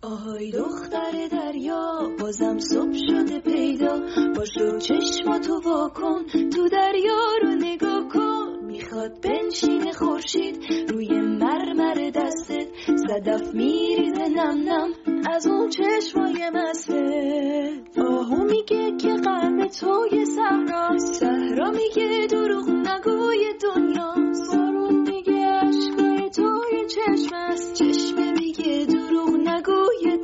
آهای 0.03 0.51
دختر 0.51 1.29
دریا 1.33 2.11
بازم 2.21 2.59
صبح 2.59 2.93
شده 3.09 3.41
پیدا. 3.41 4.01
باشو 4.37 4.79
چشم 4.79 5.39
تو 5.39 5.61
واکن 5.65 6.25
تو 6.27 6.69
دریا 6.69 7.37
رو 7.43 7.49
نگاه 7.49 8.09
کن. 8.09 8.65
می‌خواد 8.67 9.21
بنشین 9.21 9.93
خورشید 9.93 10.57
روی 10.91 11.21
مرمر 11.21 12.11
دستت. 12.15 12.67
صدف 13.09 13.55
میریزه 13.55 14.29
نم 14.29 14.69
نم 14.69 14.93
از 15.31 15.47
اون 15.47 15.69
چشمای 15.69 16.51
مسته 16.55 17.71
آهو 17.99 18.45
میگه 18.45 18.97
که 18.97 19.15
قلب 19.15 19.67
توی 19.67 20.25
صحرا 20.25 20.99
صحرا 20.99 21.71
میگه 21.71 22.27
دروغ 22.31 22.69
نگوی 22.69 23.45
دنیاست. 23.63 24.57
بارون 24.57 25.01
میگه 25.01 25.47
عشقای 25.47 26.31
توی 26.31 26.87
چشم 26.89 27.35
است 27.35 27.75
چشم 27.75 28.17
میگه 28.39 28.50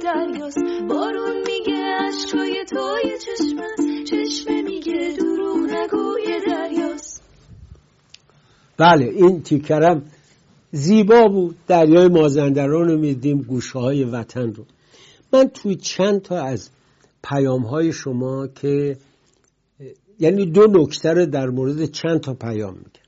دریاست. 0.07 0.59
بارون 0.89 1.37
میگه 1.37 1.83
عشقای 2.09 2.65
توی 2.71 3.19
چشم 3.25 3.59
است. 3.59 4.11
چشم 4.11 4.65
میگه 4.65 5.17
دروغ 5.19 5.59
نگوی 5.59 6.41
دریاست. 6.47 7.23
بله 8.77 9.05
این 9.05 9.43
تیکرم 9.43 10.03
زیبا 10.73 11.29
بود. 11.29 11.57
دریای 11.67 12.09
مازندران 12.09 12.89
رو 12.89 12.99
میدیم 12.99 13.43
گوشه 13.43 13.79
های 13.79 14.05
وطن 14.05 14.53
رو. 14.53 14.65
من 15.33 15.49
توی 15.49 15.75
چند 15.75 16.23
تا 16.23 16.43
از 16.43 16.71
پیام 17.25 17.63
های 17.63 17.93
شما 17.93 18.47
که 18.47 18.97
یعنی 20.19 20.47
دو 20.47 20.67
نکته 20.71 21.13
رو 21.13 21.27
در 21.27 21.47
مورد 21.47 21.85
چند 21.85 22.21
تا 22.21 22.35
پیام 22.35 22.75
میگم. 22.75 23.07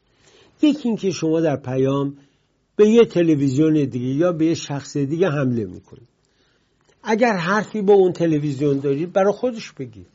یکی 0.62 0.88
اینکه 0.88 1.10
شما 1.10 1.40
در 1.40 1.56
پیام 1.56 2.16
به 2.76 2.88
یه 2.88 3.04
تلویزیون 3.04 3.72
دیگه 3.72 4.06
یا 4.06 4.32
به 4.32 4.46
یه 4.46 4.54
شخص 4.54 4.96
دیگه 4.96 5.28
حمله 5.28 5.64
می‌کنید. 5.64 6.17
اگر 7.10 7.36
حرفی 7.36 7.82
با 7.82 7.94
اون 7.94 8.12
تلویزیون 8.12 8.78
دارید 8.78 9.12
برای 9.12 9.32
خودش 9.32 9.72
بگید 9.72 10.06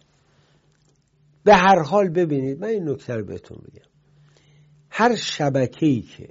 به 1.43 1.55
هر 1.55 1.79
حال 1.79 2.09
ببینید 2.09 2.61
من 2.61 2.67
این 2.67 2.89
نکته 2.89 3.15
رو 3.15 3.25
بهتون 3.25 3.57
بگم 3.57 3.85
هر 4.89 5.15
شبکه 5.15 5.85
ای 5.85 6.01
که 6.01 6.29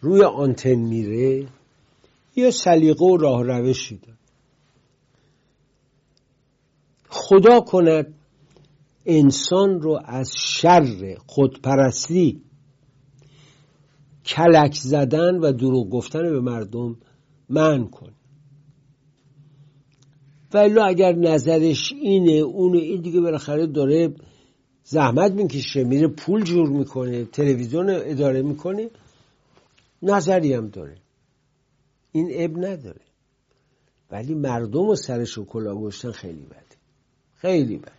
روی 0.00 0.22
آنتن 0.22 0.74
میره 0.74 1.46
یه 2.36 2.50
سلیقه 2.50 3.04
و 3.04 3.16
راه 3.16 3.42
روشی 3.42 3.96
داره. 3.96 4.18
خدا 7.08 7.60
کند 7.60 8.14
انسان 9.06 9.80
رو 9.80 10.00
از 10.04 10.30
شر 10.36 11.16
خودپرستی 11.26 12.42
کلک 14.24 14.74
زدن 14.74 15.38
و 15.38 15.52
دروغ 15.52 15.90
گفتن 15.90 16.22
به 16.22 16.40
مردم 16.40 16.96
من 17.48 17.88
کن 17.88 18.12
ولی 20.54 20.78
اگر 20.80 21.12
نظرش 21.12 21.92
اینه 21.92 22.32
اونو 22.32 22.78
این 22.78 23.00
دیگه 23.00 23.20
بالاخره 23.20 23.66
داره 23.66 24.14
زحمت 24.84 25.32
می‌کشه 25.32 25.84
میره 25.84 26.08
پول 26.08 26.44
جور 26.44 26.68
می‌کنه 26.68 27.24
تلویزیون 27.24 27.90
اداره 27.90 28.42
می‌کنه 28.42 28.90
نظری 30.02 30.52
هم 30.52 30.68
داره. 30.68 30.96
این 32.12 32.28
اب 32.32 32.58
نداره. 32.58 33.00
ولی 34.10 34.34
مردم 34.34 34.88
و 34.88 34.94
سرش 34.94 35.38
و 35.38 35.44
کلا 35.44 35.74
گشتن 35.74 36.10
خیلی 36.10 36.46
بده. 36.46 36.76
خیلی 37.34 37.76
بده. 37.76 37.92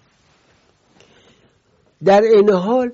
در 2.04 2.22
این 2.22 2.50
حال 2.50 2.92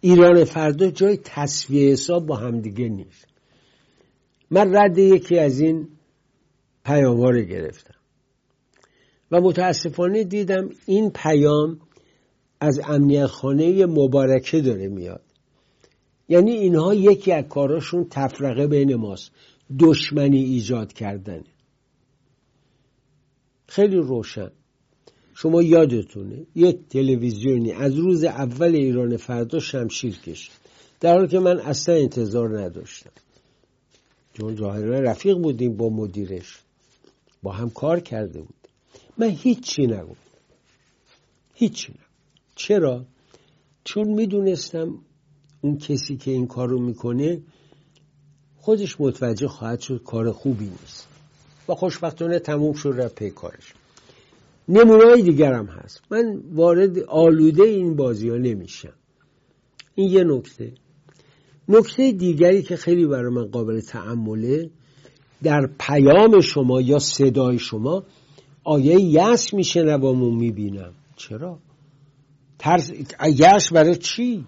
ایران 0.00 0.44
فردا 0.44 0.90
جای 0.90 1.16
تصویه 1.24 1.92
حساب 1.92 2.26
با 2.26 2.36
همدیگه 2.36 2.88
نیست. 2.88 3.26
من 4.50 4.76
رد 4.76 4.98
یکی 4.98 5.38
از 5.38 5.60
این 5.60 5.88
پیام 6.84 7.20
رو 7.20 7.40
گرفتم. 7.40 7.97
و 9.30 9.40
متاسفانه 9.40 10.24
دیدم 10.24 10.70
این 10.86 11.10
پیام 11.10 11.80
از 12.60 12.80
امنیت 12.84 13.26
خانه 13.26 13.86
مبارکه 13.86 14.60
داره 14.60 14.88
میاد. 14.88 15.22
یعنی 16.28 16.50
اینها 16.50 16.94
یکی 16.94 17.32
از 17.32 17.44
کاراشون 17.44 18.06
تفرقه 18.10 18.66
بین 18.66 18.94
ماست 18.94 19.30
دشمنی 19.78 20.44
ایجاد 20.44 20.92
کردن. 20.92 21.44
خیلی 23.66 23.96
روشن. 23.96 24.50
شما 25.34 25.62
یادتونه 25.62 26.46
یک 26.54 26.78
تلویزیونی 26.90 27.72
از 27.72 27.94
روز 27.94 28.24
اول 28.24 28.74
ایران 28.74 29.16
فردا 29.16 29.58
شمشیر 29.60 30.18
کشید. 30.18 30.54
در 31.00 31.14
حالی 31.14 31.28
که 31.28 31.38
من 31.38 31.60
اصلا 31.60 31.94
انتظار 31.94 32.60
نداشتم. 32.60 33.10
چون 34.32 34.56
ظاهرا 34.56 35.00
رفیق 35.00 35.36
بودیم 35.38 35.76
با 35.76 35.88
مدیرش. 35.88 36.58
با 37.42 37.52
هم 37.52 37.70
کار 37.70 38.00
کرده 38.00 38.40
بود 38.40 38.57
من 39.18 39.28
هیچی 39.28 39.82
نگفتم. 39.82 40.16
هیچی 41.54 41.92
نگفتم. 41.92 42.08
چرا؟ 42.54 43.04
چون 43.84 44.08
می‌دونستم 44.08 44.98
اون 45.60 45.78
کسی 45.78 46.16
که 46.16 46.30
این 46.30 46.46
کار 46.46 46.68
رو 46.68 46.80
می‌کنه 46.80 47.42
خودش 48.56 49.00
متوجه 49.00 49.48
خواهد 49.48 49.80
شد 49.80 50.02
کار 50.02 50.32
خوبی 50.32 50.64
نیست 50.64 51.08
و 51.68 51.74
خوشبختانه 51.74 52.38
تموم 52.38 52.72
شد 52.72 52.94
رفت 52.96 53.14
پی 53.14 53.30
کارش. 53.30 53.74
نمونه 54.68 55.22
دیگرم 55.22 55.66
هست. 55.66 56.02
من 56.10 56.42
وارد 56.52 56.98
آلوده 56.98 57.62
این 57.62 57.96
بازی 57.96 58.28
ها 58.28 58.36
نمیشم. 58.36 58.92
این 59.94 60.12
یه 60.12 60.24
نکته. 60.24 60.72
نکته 61.68 62.12
دیگری 62.12 62.62
که 62.62 62.76
خیلی 62.76 63.06
برای 63.06 63.32
من 63.32 63.44
قابل 63.44 63.80
تعمله 63.80 64.70
در 65.42 65.70
پیام 65.78 66.40
شما 66.40 66.80
یا 66.80 66.98
صدای 66.98 67.58
شما 67.58 68.04
آیه 68.68 69.00
یس 69.00 69.54
میشنوم 69.54 70.36
می‌بینم. 70.36 70.92
چرا؟ 71.16 71.58
ترس 72.58 72.90
یش 73.26 73.72
برای 73.72 73.96
چی؟ 73.96 74.44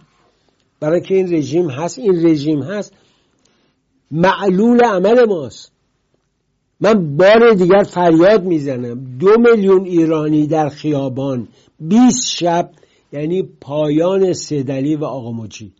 برای 0.81 1.01
که 1.01 1.15
این 1.15 1.35
رژیم 1.35 1.71
هست 1.71 1.99
این 1.99 2.27
رژیم 2.27 2.63
هست. 2.63 2.93
معلول 4.11 4.85
عمل 4.85 5.25
ماست. 5.25 5.73
من 6.81 7.17
بار 7.17 7.55
دیگر 7.55 7.83
فریاد 7.83 8.45
می‌زنم. 8.45 9.19
دو 9.19 9.37
میلیون 9.39 9.85
ایرانی 9.85 10.47
در 10.47 10.69
خیابان 10.69 11.49
20 11.81 12.37
شب 12.37 12.71
یعنی 13.13 13.43
پایان 13.43 14.33
سدلی 14.33 14.97
و 14.97 15.05
آقا 15.05 15.33
مجی. 15.33 15.73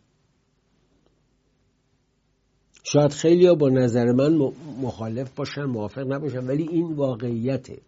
شاید 2.83 3.11
خیلی 3.11 3.47
ها 3.47 3.55
با 3.55 3.69
نظر 3.69 4.11
من 4.11 4.51
مخالف 4.81 5.31
باشن 5.35 5.63
موافق 5.63 6.13
نباشن 6.13 6.47
ولی 6.47 6.67
این 6.67 6.93
واقعیته. 6.93 7.81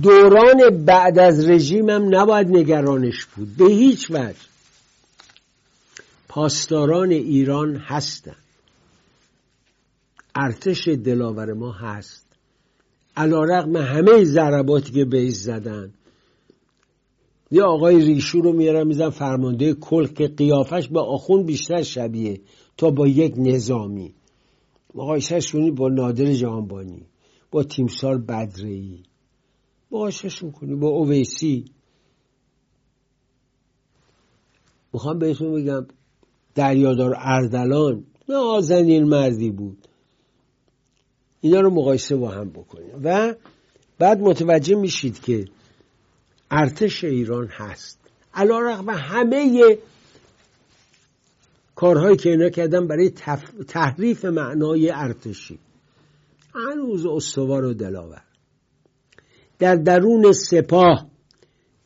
دوران 0.00 0.84
بعد 0.84 1.18
از 1.18 1.48
رژیمم 1.48 2.14
نباید 2.14 2.48
نگرانش 2.48 3.24
بود. 3.24 3.56
به 3.56 3.64
هیچ 3.64 4.10
وجه. 4.10 4.36
پاسداران 6.28 7.10
ایران 7.10 7.76
هستند. 7.76 8.36
ارتش 10.34 10.88
دلاور 10.88 11.52
ما 11.52 11.72
هست. 11.72 12.26
علا 13.16 13.44
رقم 13.44 13.76
همه 13.76 14.24
ضرباتی 14.24 14.92
که 14.92 15.04
بهش 15.04 15.32
زدن. 15.32 15.92
یه 17.50 17.62
آقای 17.62 18.04
ریشو 18.04 18.40
رو 18.40 18.52
میارم 18.52 18.86
میزن 18.86 19.10
فرمانده 19.10 19.74
کل 19.74 20.06
که 20.06 20.28
قیافش 20.28 20.88
به 20.88 21.00
آخون 21.00 21.42
بیشتر 21.42 21.82
شبیه 21.82 22.40
تا 22.76 22.90
با 22.90 23.06
یک 23.06 23.34
نظامی. 23.36 24.14
مقایسهش 24.94 25.52
کنی 25.52 25.70
با 25.70 25.88
نادر 25.88 26.32
جهانبانی 26.32 27.06
با 27.50 27.62
تیمسار 27.62 28.18
بدرهی 28.18 29.02
مقایسهشون 29.92 30.52
کنی 30.52 30.74
با 30.74 30.88
اویسی 30.88 31.64
می‌خوام 34.92 35.18
بهتون 35.18 35.54
بگم 35.54 35.86
دریادار 36.54 37.14
اردلان. 37.18 38.04
نازنین 38.28 39.04
مردی 39.04 39.50
بود. 39.50 39.88
اینا 41.40 41.60
رو 41.60 41.70
مقایسه 41.70 42.16
با 42.16 42.28
هم 42.30 42.50
بکنیم. 42.50 43.00
و 43.04 43.34
بعد 43.98 44.20
متوجه 44.20 44.74
میشید 44.74 45.20
که 45.20 45.44
ارتش 46.50 47.04
ایران 47.04 47.46
هست. 47.46 47.98
علا 48.34 48.58
رقم 48.58 48.90
همه 48.90 49.78
کارهایی 51.74 52.16
که 52.16 52.30
اینا 52.30 52.48
کردن 52.48 52.86
برای 52.86 53.10
تحریف 53.68 54.24
معنای 54.24 54.90
ارتشی. 54.90 55.58
هنوز 56.54 57.06
استوار 57.06 57.64
و 57.64 57.74
دلاور. 57.74 58.22
در 59.58 59.76
درون 59.76 60.32
سپاه 60.32 61.06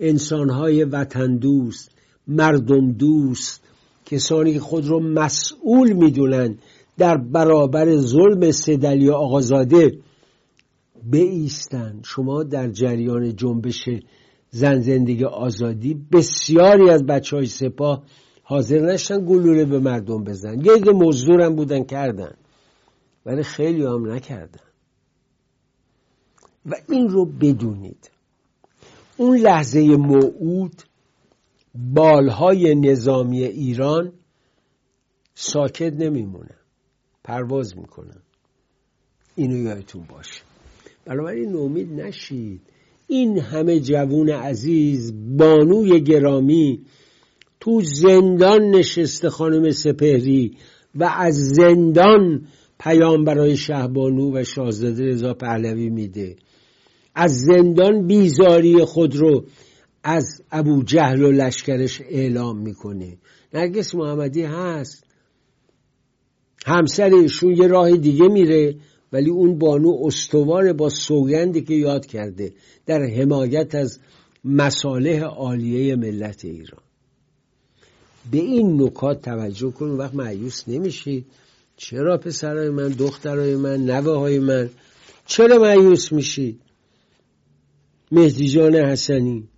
انسانهای 0.01 0.85
وطن 0.85 1.37
دوست 1.37 1.91
مردم 2.27 2.93
دوست 2.93 3.63
کسانی 4.07 4.53
که 4.53 4.61
خود 4.61 4.87
رو 4.87 5.01
مسئول 5.01 5.93
می‌دونن 5.93 6.59
در 6.99 7.17
برابر 7.17 7.97
ظلم 7.97 8.51
سدلی 8.51 9.11
آقازاده 9.11 9.99
بیستن. 11.11 12.01
شما 12.05 12.43
در 12.43 12.69
جریان 12.71 13.37
جنبش 13.37 13.89
زن 14.51 14.81
زندگی 14.81 15.25
آزادی 15.25 15.95
بسیاری 16.13 16.91
از 16.91 17.07
بچه 17.07 17.37
های 17.37 17.47
سپاه 17.47 18.03
حاضر 18.43 18.81
نشتن 18.81 19.27
گلوله 19.27 19.65
به 19.65 19.79
مردم 19.79 20.25
بزن 20.25 20.65
یه 20.65 20.93
مزدورم 20.93 21.57
بودن 21.57 21.85
کردن 21.85 22.35
ولی 23.27 23.43
خیلی 23.43 23.83
هم 23.83 24.13
نکردن. 24.13 24.61
و 26.67 26.75
این 26.89 27.09
رو 27.09 27.25
بدونید. 27.25 28.11
اون 29.17 29.37
لحظه 29.37 29.97
موعود 29.97 30.83
بالهای 31.75 32.75
نظامی 32.75 33.45
ایران 33.45 34.13
ساکت 35.35 35.93
نمیمونن 35.93 36.57
پرواز 37.25 37.79
می‌کنن 37.79 38.23
اینو 39.37 39.57
یادتون 39.57 40.03
باشه. 40.09 40.43
بنابراین 41.05 41.53
نومید 41.53 42.01
نشید. 42.01 42.61
این 43.07 43.39
همه 43.39 43.81
جوون 43.81 44.31
عزیز 44.31 45.13
بانوی 45.39 46.01
گرامی 46.01 46.81
تو 47.61 47.81
زندان 47.83 48.63
نشسته 48.63 49.31
خانم 49.31 49.71
سپهری 49.71 50.57
و 50.95 51.05
از 51.05 51.35
زندان 51.35 52.47
پیام 52.81 53.25
برای 53.25 53.57
شهبانو 53.57 54.41
و 54.41 54.45
شاهزاده 54.45 55.05
رضا 55.05 55.35
پهلوی 55.35 55.91
میده. 55.91 56.37
از 57.19 57.33
زندان 57.33 58.07
بیزاری 58.07 58.85
خود 58.85 59.17
رو 59.17 59.45
از 60.05 60.43
ابو 60.53 60.83
جهل 60.83 61.23
و 61.23 61.31
لشکرش 61.33 62.01
اعلام 62.01 62.59
می‌کنه. 62.59 63.17
نرگس 63.55 63.95
محمدی 63.95 64.43
هست. 64.43 65.05
همسر 66.67 67.15
ایشون 67.15 67.57
یه 67.57 67.67
راه 67.67 67.97
دیگه 67.97 68.29
میره 68.29 68.75
ولی 69.13 69.31
اون 69.31 69.59
بانو 69.59 70.03
استوار 70.05 70.73
با 70.73 70.89
سوگندی 70.89 71.63
که 71.63 71.75
یاد 71.75 72.07
کرده 72.07 72.53
در 72.87 73.03
حمایت 73.03 73.75
از 73.75 73.99
مصالح 74.45 75.23
عالیه 75.23 75.97
ملت 75.97 76.45
ایران. 76.45 76.83
به 78.31 78.39
این 78.39 78.83
نکات 78.83 79.23
توجه 79.23 79.71
کن 79.71 79.87
وقت 79.87 80.15
معیوس 80.15 80.69
نمیشید 80.69 81.27
چرا 81.77 82.19
پسرای 82.19 82.71
من 82.71 82.89
دخترای 82.89 83.57
من 83.57 83.85
نوه 83.85 84.19
های 84.19 84.39
من 84.39 84.71
چرا 85.27 85.59
معیوس 85.59 86.13
میشید 86.13 86.61
مهدی 88.13 88.49
جان 88.49 88.75
حسنی. 88.75 89.49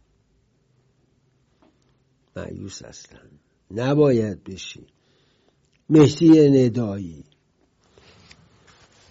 معیوس 2.36 2.82
اصلا 2.82 3.18
نباید 3.70 4.44
بشی. 4.44 4.86
مهدی 5.90 6.48
ندایی. 6.48 7.24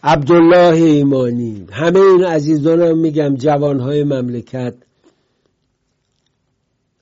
عبدالله 0.03 0.83
ایمانی. 0.83 1.67
همه 1.71 1.99
این 1.99 2.25
عزیزانم 2.25 2.99
میگم 2.99 3.35
جوانهای 3.35 4.03
مملکت. 4.03 4.75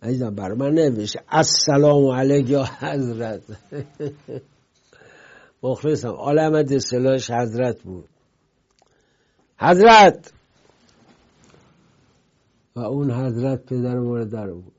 عزیزم 0.02 0.36
بر 0.36 0.54
من 0.54 0.74
نوشته 0.74 1.20
السلام 1.30 2.08
علیک 2.08 2.50
یا 2.50 2.66
حضرت. 2.80 3.42
مخلصم. 5.64 6.08
آل 6.08 6.80
سلاش 6.80 7.32
حضرت 7.32 7.82
بود. 7.82 8.10
حضرت! 9.60 10.35
و 12.76 12.80
اون 12.80 13.12
حضرت 13.12 13.66
پدر 13.66 14.00
مورد 14.00 14.54
بود 14.54 14.74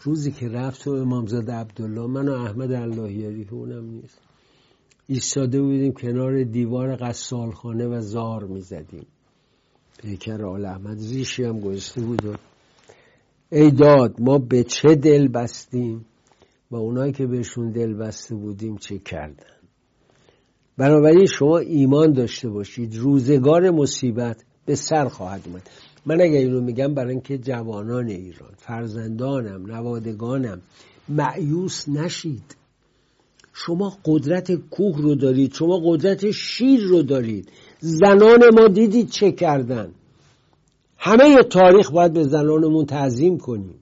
روزی 0.00 0.32
که 0.32 0.48
رفت 0.48 0.84
تو 0.84 0.90
امامزاده 0.90 1.52
عبدالله 1.52 2.06
من 2.06 2.28
و 2.28 2.32
احمد 2.32 2.72
اللهیاری 2.72 3.44
که 3.44 3.54
اونم 3.54 3.84
نیست 3.90 4.18
ایستاده 5.06 5.62
بودیم 5.62 5.92
کنار 5.92 6.42
دیوار 6.44 6.96
قصالخانه 6.96 7.86
و 7.86 8.00
زار 8.00 8.44
می‌زدیم. 8.44 9.06
پیکر 9.98 10.44
آل 10.44 10.64
احمد 10.64 10.98
ریشی 10.98 11.44
هم 11.44 11.60
گذاشته 11.60 12.00
بود 12.00 12.38
ای 13.52 13.70
داد 13.70 14.20
ما 14.20 14.38
به 14.38 14.64
چه 14.64 14.94
دل 14.94 15.28
بستیم؟ 15.28 16.04
و 16.70 16.76
اونایی 16.76 17.12
که 17.12 17.26
بهشون 17.26 17.70
دل 17.70 17.94
بسته 17.94 18.34
بودیم 18.34 18.76
چه 18.76 18.98
کردن؟ 18.98 19.46
بنابراین 20.78 21.26
شما 21.26 21.58
ایمان 21.58 22.12
داشته 22.12 22.48
باشید 22.48 22.96
روزگار 22.96 23.70
مصیبت 23.70 24.44
به 24.66 24.74
سر 24.74 25.08
خواهد 25.08 25.42
اومد. 25.46 25.70
من 26.06 26.20
اگر 26.20 26.38
اینو 26.38 26.60
میگم 26.60 26.94
برای 26.94 27.10
اینکه 27.10 27.38
جوانان 27.38 28.06
ایران 28.06 28.52
فرزندانم 28.56 29.66
نوادگانم 29.66 30.62
معیوس 31.08 31.88
نشید. 31.88 32.56
شما 33.52 33.96
قدرت 34.04 34.52
کوه 34.52 35.02
رو 35.02 35.14
دارید 35.14 35.54
شما 35.54 35.80
قدرت 35.84 36.30
شیر 36.30 36.80
رو 36.80 37.02
دارید. 37.02 37.48
زنان 37.80 38.40
ما 38.54 38.68
دیدید 38.68 39.08
چه 39.08 39.32
کردن؟ 39.32 39.92
همه 40.98 41.42
تاریخ 41.42 41.90
باید 41.90 42.12
به 42.12 42.22
زنانمون 42.22 42.86
تعظیم 42.86 43.38
کنیم. 43.38 43.78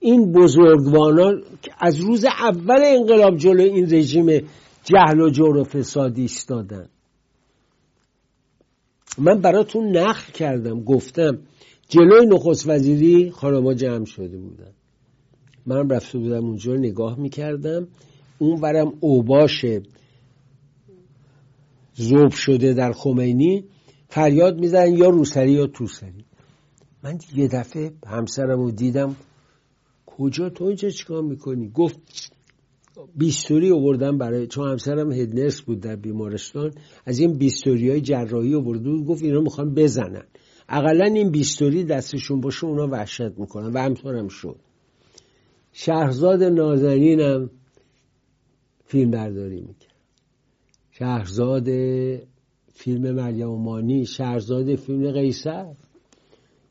این 0.00 0.32
بزرگوانان 0.32 1.42
از 1.78 2.00
روز 2.00 2.24
اول 2.24 2.82
انقلاب 2.84 3.36
جلو 3.36 3.62
این 3.62 3.94
رژیم 3.94 4.26
جهل 4.84 5.20
و 5.20 5.30
جور 5.30 5.56
و 5.56 5.64
فسادی 5.64 6.22
ایستادن. 6.22 6.88
من 9.18 9.40
براتون 9.40 9.96
نقل 9.96 10.32
کردم 10.32 10.80
گفتم 10.84 11.38
جلوی 11.88 12.26
نخست 12.26 12.68
وزیری 12.68 13.30
خانما 13.30 13.74
جمع 13.74 14.04
شده 14.04 14.38
بودن. 14.38 14.72
من 15.66 15.90
رفته 15.90 16.18
بودم 16.18 16.44
اونجا 16.44 16.74
نگاه 16.74 17.18
می‌کردم. 17.18 17.88
اون 18.38 18.60
ورم 18.60 18.92
اوباش 19.00 19.64
زوب 21.94 22.30
شده 22.30 22.72
در 22.72 22.92
خمینی 22.92 23.64
فریاد 24.08 24.60
می‌زنن 24.60 24.92
یا 24.92 25.08
روسری 25.08 25.52
یا 25.52 25.66
توسری. 25.66 26.24
من 27.02 27.18
یه 27.34 27.48
دفعه 27.48 27.92
همسرم 28.06 28.60
رو 28.60 28.70
دیدم 28.70 29.16
کجا 30.06 30.50
تو 30.50 30.64
اینجا 30.64 30.90
چیکار 30.90 31.22
می‌کنی؟ 31.22 31.68
گفت 31.68 31.98
بیستوری 33.16 33.72
آوردم 33.72 34.18
برای 34.18 34.46
چون 34.46 34.68
همسرم 34.68 35.12
هدنس 35.12 35.60
بود 35.60 35.80
در 35.80 35.96
بیمارستان 35.96 36.72
از 37.06 37.18
این 37.18 37.38
بیستوری 37.38 37.90
های 37.90 38.00
جراحی 38.00 38.54
آورده 38.54 38.90
بود 38.90 39.06
گفت 39.06 39.22
اینا 39.22 39.40
می‌خوان 39.40 39.74
بزنن. 39.74 40.24
اقلا 40.68 41.04
این 41.04 41.30
بیستوری 41.30 41.84
دستشون 41.84 42.40
باشه 42.40 42.64
اونا 42.64 42.86
وحشت 42.86 43.38
می‌کنن 43.38 43.72
و 43.72 43.78
همطورم 43.78 44.28
شد. 44.28 44.56
شهرزاد 45.72 46.42
نازنینم 46.42 47.50
فیلم 48.84 49.10
برداری 49.10 49.60
می‌کرد. 49.60 49.94
شهرزاد 50.90 51.68
فیلم 52.72 53.14
مریم 53.14 53.48
مانی 53.48 54.06
شهرزاد 54.06 54.74
فیلم 54.74 55.12
قیصر 55.12 55.74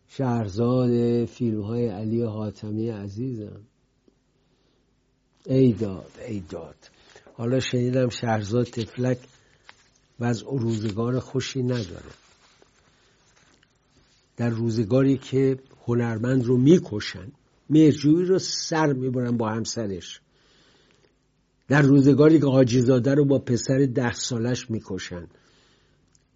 شهرزاد 0.08 1.26
فیلم 1.26 1.62
های 1.62 1.88
علی 1.88 2.22
حاتمی 2.22 2.90
عزیزم. 2.90 3.67
ای 5.48 5.74
داد 5.74 6.12
ای 6.28 6.40
داد. 6.40 6.76
حالا 7.34 7.60
شنیدم 7.60 8.10
شهرزاد 8.10 8.66
تفلک 8.66 9.18
از 10.20 10.44
روزگار 10.44 11.20
خوشی 11.20 11.64
نداره. 11.64 12.12
در 14.38 14.50
روزگاری 14.50 15.18
که 15.18 15.60
هنرمند 15.86 16.46
رو 16.46 16.58
می‌کشن 16.58 17.32
مرجوی 17.70 18.26
رو 18.26 18.40
سر 18.40 18.94
می‌برن 18.94 19.38
با 19.38 19.50
همسرش. 19.50 20.22
در 21.68 21.82
روزگاری 21.82 22.40
که 22.40 22.46
حاجیزاده 22.48 23.14
رو 23.14 23.26
با 23.26 23.40
پسر 23.40 23.86
ده 23.96 24.14
سالش 24.14 24.70
می‌کشن. 24.72 25.28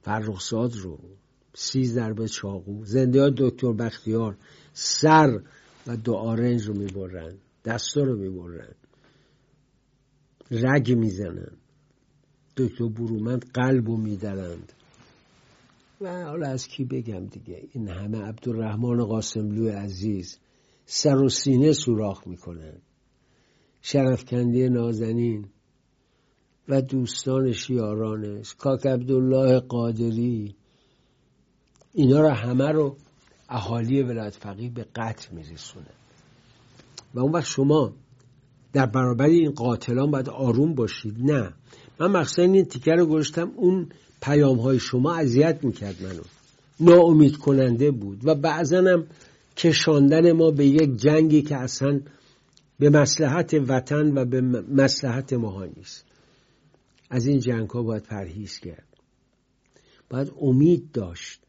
فرخزاد 0.01 0.75
رو 0.75 0.99
سی 1.53 1.85
ضربه 1.85 2.27
چاقو 2.27 2.85
زنده 2.85 3.31
دکتر 3.37 3.73
بختیار 3.73 4.37
سر 4.73 5.39
و 5.87 5.97
دو 5.97 6.13
آرنج 6.13 6.67
رو 6.67 6.73
می‌برن 6.73 7.33
دستا 7.65 8.01
رو 8.01 8.15
می‌برن. 8.15 8.75
رگ 10.51 10.93
می‌زنن. 10.93 11.51
دکتر 12.57 12.87
برومند 12.87 13.45
قلب 13.53 13.87
رو 13.87 13.97
میدرند 13.97 14.73
و 16.01 16.23
حالا 16.23 16.47
از 16.47 16.67
کی 16.67 16.85
بگم 16.85 17.25
دیگه؟ 17.25 17.67
این 17.71 17.87
همه 17.87 18.21
عبدالرحمن 18.21 19.05
قاسملو 19.05 19.69
عزیز 19.69 20.39
سر 20.85 21.17
و 21.17 21.29
سینه 21.29 21.71
سوراخ 21.71 22.27
می‌کنن. 22.27 22.81
شرفکندی 23.81 24.69
نازنین 24.69 25.45
و 26.69 26.81
دوستانش 26.81 27.69
یارانش 27.69 28.55
کاک 28.55 28.85
عبدالله 28.85 29.59
قادری. 29.59 30.55
اینا 31.93 32.21
رو 32.21 32.29
همه 32.29 32.71
رو 32.71 32.97
اهالی 33.49 34.01
ولایت 34.01 34.35
فقیه 34.35 34.69
به 34.69 34.85
قتل 34.95 35.35
میرسونه 35.35 35.91
و 37.13 37.19
اون 37.19 37.31
وقت 37.31 37.45
شما 37.45 37.93
در 38.73 38.85
برابر 38.85 39.25
این 39.25 39.51
قاتلان 39.51 40.11
باید 40.11 40.29
آروم 40.29 40.75
باشید 40.75 41.15
نه. 41.19 41.53
من 41.99 42.11
مقصد 42.11 42.39
این 42.39 42.65
تیکر 42.65 42.95
رو 42.95 43.05
گذاشتم 43.05 43.51
اون 43.55 43.89
پیام 44.21 44.59
های 44.59 44.79
شما 44.79 45.15
اذیت 45.15 45.63
می‌کرد 45.63 46.03
منو. 46.03 46.23
ناامید 46.79 47.37
کننده 47.37 47.91
بود 47.91 48.19
و 48.23 48.35
بعضا 48.35 48.77
هم 48.77 49.07
کشاندن 49.57 50.31
ما 50.31 50.51
به 50.51 50.65
یک 50.65 50.95
جنگی 50.95 51.41
که 51.41 51.55
اصلا 51.55 52.01
به 52.79 52.89
مسلحت 52.89 53.53
وطن 53.53 54.17
و 54.17 54.25
به 54.25 54.41
مسلحت 54.71 55.33
ما 55.33 55.65
نیست. 55.65 56.05
از 57.09 57.25
این 57.25 57.39
جنگ 57.39 57.69
ها 57.69 57.83
باید 57.83 58.03
پرهیز 58.03 58.59
کرد. 58.59 58.87
باید 60.09 60.31
امید 60.41 60.91
داشت. 60.91 61.39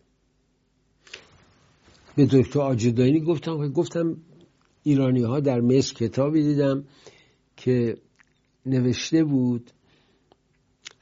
به 2.17 2.27
دکتر 2.27 2.61
آجدانی 2.61 3.21
گفتم 3.21 3.69
گفتم 3.69 4.17
ایرانی 4.83 5.23
ها 5.23 5.41
در 5.41 5.61
مصر 5.61 5.95
کتابی 5.95 6.43
دیدم. 6.43 6.85
که 7.65 7.97
نوشته 8.67 9.25
بود 9.25 9.71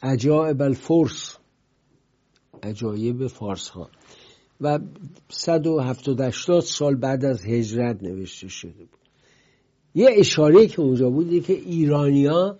عجائب 0.02 0.62
الفرس. 0.62 1.36
عجایب 2.62 3.26
فارس 3.26 3.68
ها 3.68 3.90
و 4.60 4.78
170 5.28 6.60
سال 6.60 6.94
بعد 6.94 7.24
از 7.24 7.44
هجرت 7.44 8.02
نوشته 8.02 8.48
شده 8.48 8.72
بود. 8.72 8.98
یه 9.94 10.08
اشاره 10.12 10.66
که 10.66 10.80
اونجا 10.82 11.10
بود 11.10 11.44
که 11.44 11.52
ایرانیا 11.52 12.58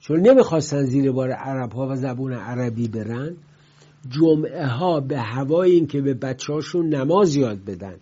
چون 0.00 0.20
نمی‌خواستن 0.20 0.84
زیر 0.84 1.12
بار 1.12 1.30
عرب 1.30 1.72
ها 1.72 1.88
و 1.88 1.96
زبون 1.96 2.32
عربی 2.32 2.88
برن 2.88 3.36
جمعه 4.08 4.66
ها 4.66 5.00
به 5.00 5.18
هوای 5.18 5.70
این 5.70 5.86
که 5.86 6.00
به 6.00 6.14
بچه 6.14 6.52
هاشون 6.52 6.88
نماز 6.94 7.36
یاد 7.36 7.64
بدن 7.64 7.96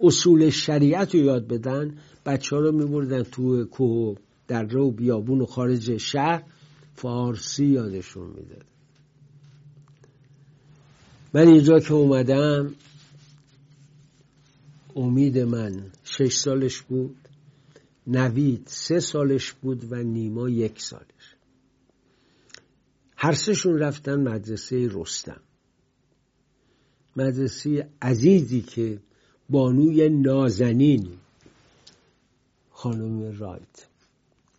اصول 0.00 0.50
شریعت 0.50 1.14
رو 1.14 1.20
یاد 1.20 1.48
بدن 1.48 1.98
بچه 2.26 2.56
ها 2.56 2.62
رو 2.62 2.72
میبردن 2.72 3.22
تو 3.22 3.64
کوه 3.64 4.16
در 4.48 4.62
رو 4.62 4.90
بیابون 4.90 5.40
و 5.40 5.46
خارج 5.46 5.96
شهر 5.96 6.42
فارسی 6.94 7.66
یادشون 7.66 8.26
می‌داد 8.26 8.64
من 11.34 11.48
اینجا 11.48 11.78
که 11.78 11.92
اومدم 11.94 12.74
امید 14.96 15.38
من 15.38 15.90
شش 16.04 16.36
سالش 16.36 16.82
بود 16.82 17.16
نوید 18.06 18.62
سه 18.66 19.00
سالش 19.00 19.52
بود 19.52 19.92
و 19.92 19.96
نیما 19.96 20.48
یک 20.48 20.80
سالش. 20.80 21.36
هر 23.16 23.32
سهشون 23.32 23.78
رفتن 23.78 24.28
مدرسه 24.28 24.88
رستم. 24.92 25.40
مدرسه 27.16 27.88
عزیزی 28.02 28.60
که 28.60 28.98
بانوی 29.50 30.08
نازنین 30.08 31.08
خانم 32.70 33.38
رایت. 33.38 33.93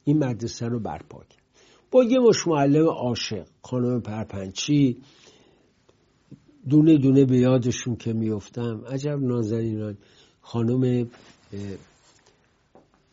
این 0.06 0.24
مدرسه 0.24 0.66
رو 0.68 0.80
برپا 0.80 1.20
کرد. 1.20 1.42
با 1.92 2.04
یه 2.04 2.20
مش 2.20 2.48
معلم 2.48 2.88
عاشق 2.88 3.48
خانم 3.62 4.02
پرپنچی 4.02 4.98
دونه 6.70 6.98
دونه 6.98 7.26
به 7.26 7.38
یادشون 7.38 7.96
که 7.96 8.14
میفتم 8.14 8.82
عجب 8.88 9.20
نازنینان. 9.22 9.98
خانم 10.42 11.08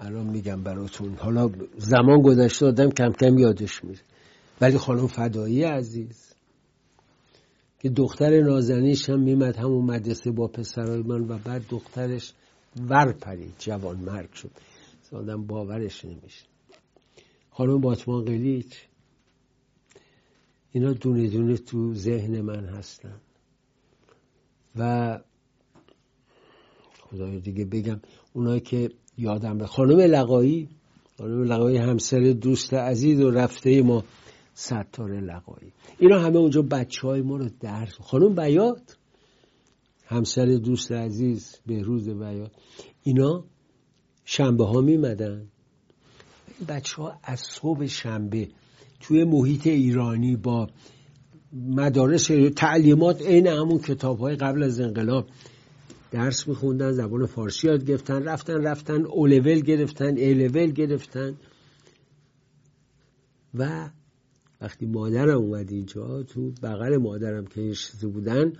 الان 0.00 0.26
میگم 0.26 0.62
براتون. 0.62 1.14
حالا 1.14 1.50
زمان 1.76 2.22
گذشته 2.22 2.66
آدم 2.66 2.90
کم 2.90 3.12
کم 3.12 3.38
یادش 3.38 3.84
میره. 3.84 4.00
ولی 4.60 4.78
خانم 4.78 5.06
فدایی 5.06 5.62
عزیز 5.62 6.32
که 7.80 7.88
دختر 7.88 8.40
نازنینش 8.40 9.10
هم 9.10 9.20
میمد 9.20 9.56
همون 9.56 9.84
مدرسه 9.84 10.30
با 10.30 10.48
پسرای 10.48 11.02
من 11.02 11.20
و 11.28 11.38
بعد 11.38 11.62
دخترش 11.70 12.32
ور 12.88 13.12
پرید 13.12 13.54
جوان 13.58 13.96
مرگ 13.96 14.32
شد 14.32 14.50
آدم 15.12 15.46
باورش 15.46 16.04
نمیشه. 16.04 16.51
خانم 17.52 17.80
باتمان 17.80 18.24
قلیچ 18.24 18.74
اینا 20.72 20.92
دونه 20.92 21.28
دونه 21.28 21.56
تو 21.56 21.94
ذهن 21.94 22.40
من 22.40 22.64
هستن. 22.64 23.20
و 24.76 25.20
خدای 27.00 27.40
دیگه 27.40 27.64
بگم 27.64 28.00
اونایی 28.32 28.60
که 28.60 28.90
یادم 29.18 29.58
به 29.58 29.66
خانم 29.66 30.00
لقایی 30.00 30.68
خانم 31.18 31.42
لقایی 31.42 31.76
همسر 31.76 32.36
دوست 32.40 32.74
عزیز 32.74 33.20
و 33.20 33.30
رفته 33.30 33.82
ما 33.82 34.04
ستاره 34.54 35.20
لقایی. 35.20 35.72
اینا 35.98 36.18
همه 36.18 36.36
اونجا 36.36 36.62
بچه 36.62 37.06
های 37.08 37.22
ما 37.22 37.36
رو 37.36 37.48
درس 37.60 37.92
خانم 37.92 38.34
بیات 38.34 38.96
همسر 40.06 40.46
دوست 40.46 40.92
عزیز 40.92 41.56
بهروز 41.66 42.08
بیات 42.08 42.50
اینا 43.02 43.44
شنبه 44.24 44.64
ها 44.64 44.80
میمدن. 44.80 45.48
بچه 46.68 47.02
ها 47.02 47.18
از 47.22 47.40
صبح 47.40 47.86
شنبه 47.86 48.48
توی 49.00 49.24
محیط 49.24 49.66
ایرانی 49.66 50.36
با 50.36 50.70
مدارس 51.52 52.30
تعلیمات 52.56 53.22
عین 53.22 53.46
همون 53.46 53.78
کتاب 53.78 54.18
های 54.18 54.36
قبل 54.36 54.62
از 54.62 54.80
انقلاب 54.80 55.28
درس 56.10 56.48
میخوندن 56.48 56.92
زبان 56.92 57.26
فارسی 57.26 57.66
یاد 57.66 57.84
گرفتن 57.84 58.24
رفتن 58.24 58.62
رفتن 58.62 59.04
اولول 59.04 59.60
گرفتن 59.60 60.16
ایلول 60.16 60.70
گرفتن. 60.70 61.36
و 63.54 63.90
وقتی 64.60 64.86
مادرم 64.86 65.38
اومد 65.38 65.70
اینجا 65.72 66.22
تو 66.22 66.50
بغل 66.62 66.96
مادرم 66.96 67.46
که 67.46 67.60
نشسته 67.60 68.08
بودن 68.08 68.52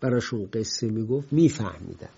براشون 0.00 0.48
قصه 0.52 0.86
می‌گفت 0.86 1.32
میفهمیدن. 1.32 2.08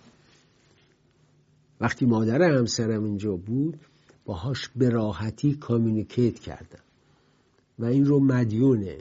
وقتی 1.80 2.06
مادر 2.06 2.42
همسرم 2.42 3.04
اینجا 3.04 3.36
بود 3.36 3.80
باهاش 4.24 4.68
به 4.76 4.90
راحتی 4.90 5.54
کامیونیکیت 5.54 6.38
کردم 6.38 6.82
و 7.78 7.84
این 7.84 8.04
رو 8.04 8.20
مدیونه. 8.20 8.98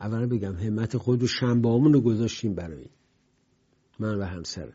اولا 0.00 0.26
بگم 0.26 0.56
همت 0.56 0.96
خود 0.96 1.22
و 1.22 1.26
شنبامون 1.26 1.92
رو 1.92 2.00
گذاشتیم 2.00 2.54
برای 2.54 2.86
من 3.98 4.14
و 4.14 4.24
همسرم 4.24 4.74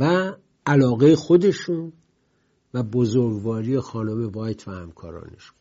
و 0.00 0.32
علاقه 0.66 1.16
خودشون 1.16 1.92
و 2.74 2.82
بزرگواری 2.82 3.80
خانم 3.80 4.28
وایت 4.28 4.68
و 4.68 4.70
همکارانش. 4.70 5.52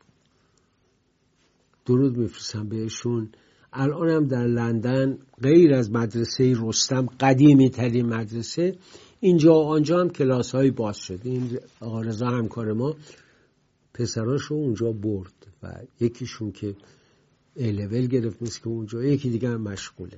درود 1.86 2.18
میفرستم 2.18 2.70
بهشون. 2.70 3.30
الان 3.74 4.10
هم 4.10 4.28
در 4.28 4.47
لندن 4.47 5.18
غیر 5.41 5.74
از 5.74 5.91
مدرسه 5.91 6.55
رستم 6.62 7.05
قدیمی 7.05 7.70
ترین 7.70 8.05
مدرسه 8.05 8.78
اینجا 9.20 9.53
و 9.53 9.65
آنجا 9.65 9.99
هم 9.99 10.09
کلاس 10.09 10.55
های 10.55 10.72
باز 10.72 10.97
شد. 10.97 11.20
این 11.24 11.59
آقا 11.80 12.01
رضا 12.01 12.28
همکار 12.28 12.74
ما 12.74 12.95
پسراش 13.93 14.41
رو 14.41 14.55
اونجا 14.55 14.91
برد 14.91 15.34
و 15.63 15.74
یکیشون 15.99 16.51
که 16.51 16.76
ایلول 17.55 18.07
گرفت 18.07 18.41
نیست 18.41 18.61
که 18.61 18.67
اونجا 18.67 19.03
یکی 19.03 19.30
دیگه 19.30 19.49
هم 19.49 19.61
مشغوله. 19.61 20.17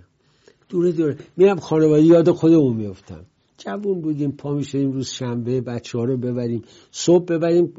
دوره 0.70 0.92
دوره 0.92 1.18
میرم 1.38 1.60
خانواده 1.60 2.04
یاد 2.04 2.32
خودمون 2.32 2.78
میفتم 2.78 3.26
جوون 3.58 4.02
بودیم 4.02 4.32
پا 4.32 4.54
می‌شدیم 4.54 4.92
روز 4.92 5.08
شنبه 5.10 5.62
بچه 5.62 5.98
ها 5.98 6.04
رو 6.04 6.18
ببریم. 6.18 6.62
صبح 6.92 7.26
ببریم 7.26 7.74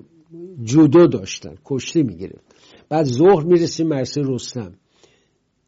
جودو 0.65 1.07
داشتن 1.07 1.55
کشتی 1.65 2.03
می‌گرفت. 2.03 2.55
بعد 2.89 3.05
ظهر 3.05 3.45
می‌رسیم 3.45 3.89
مرسه 3.89 4.23
رستم. 4.25 4.73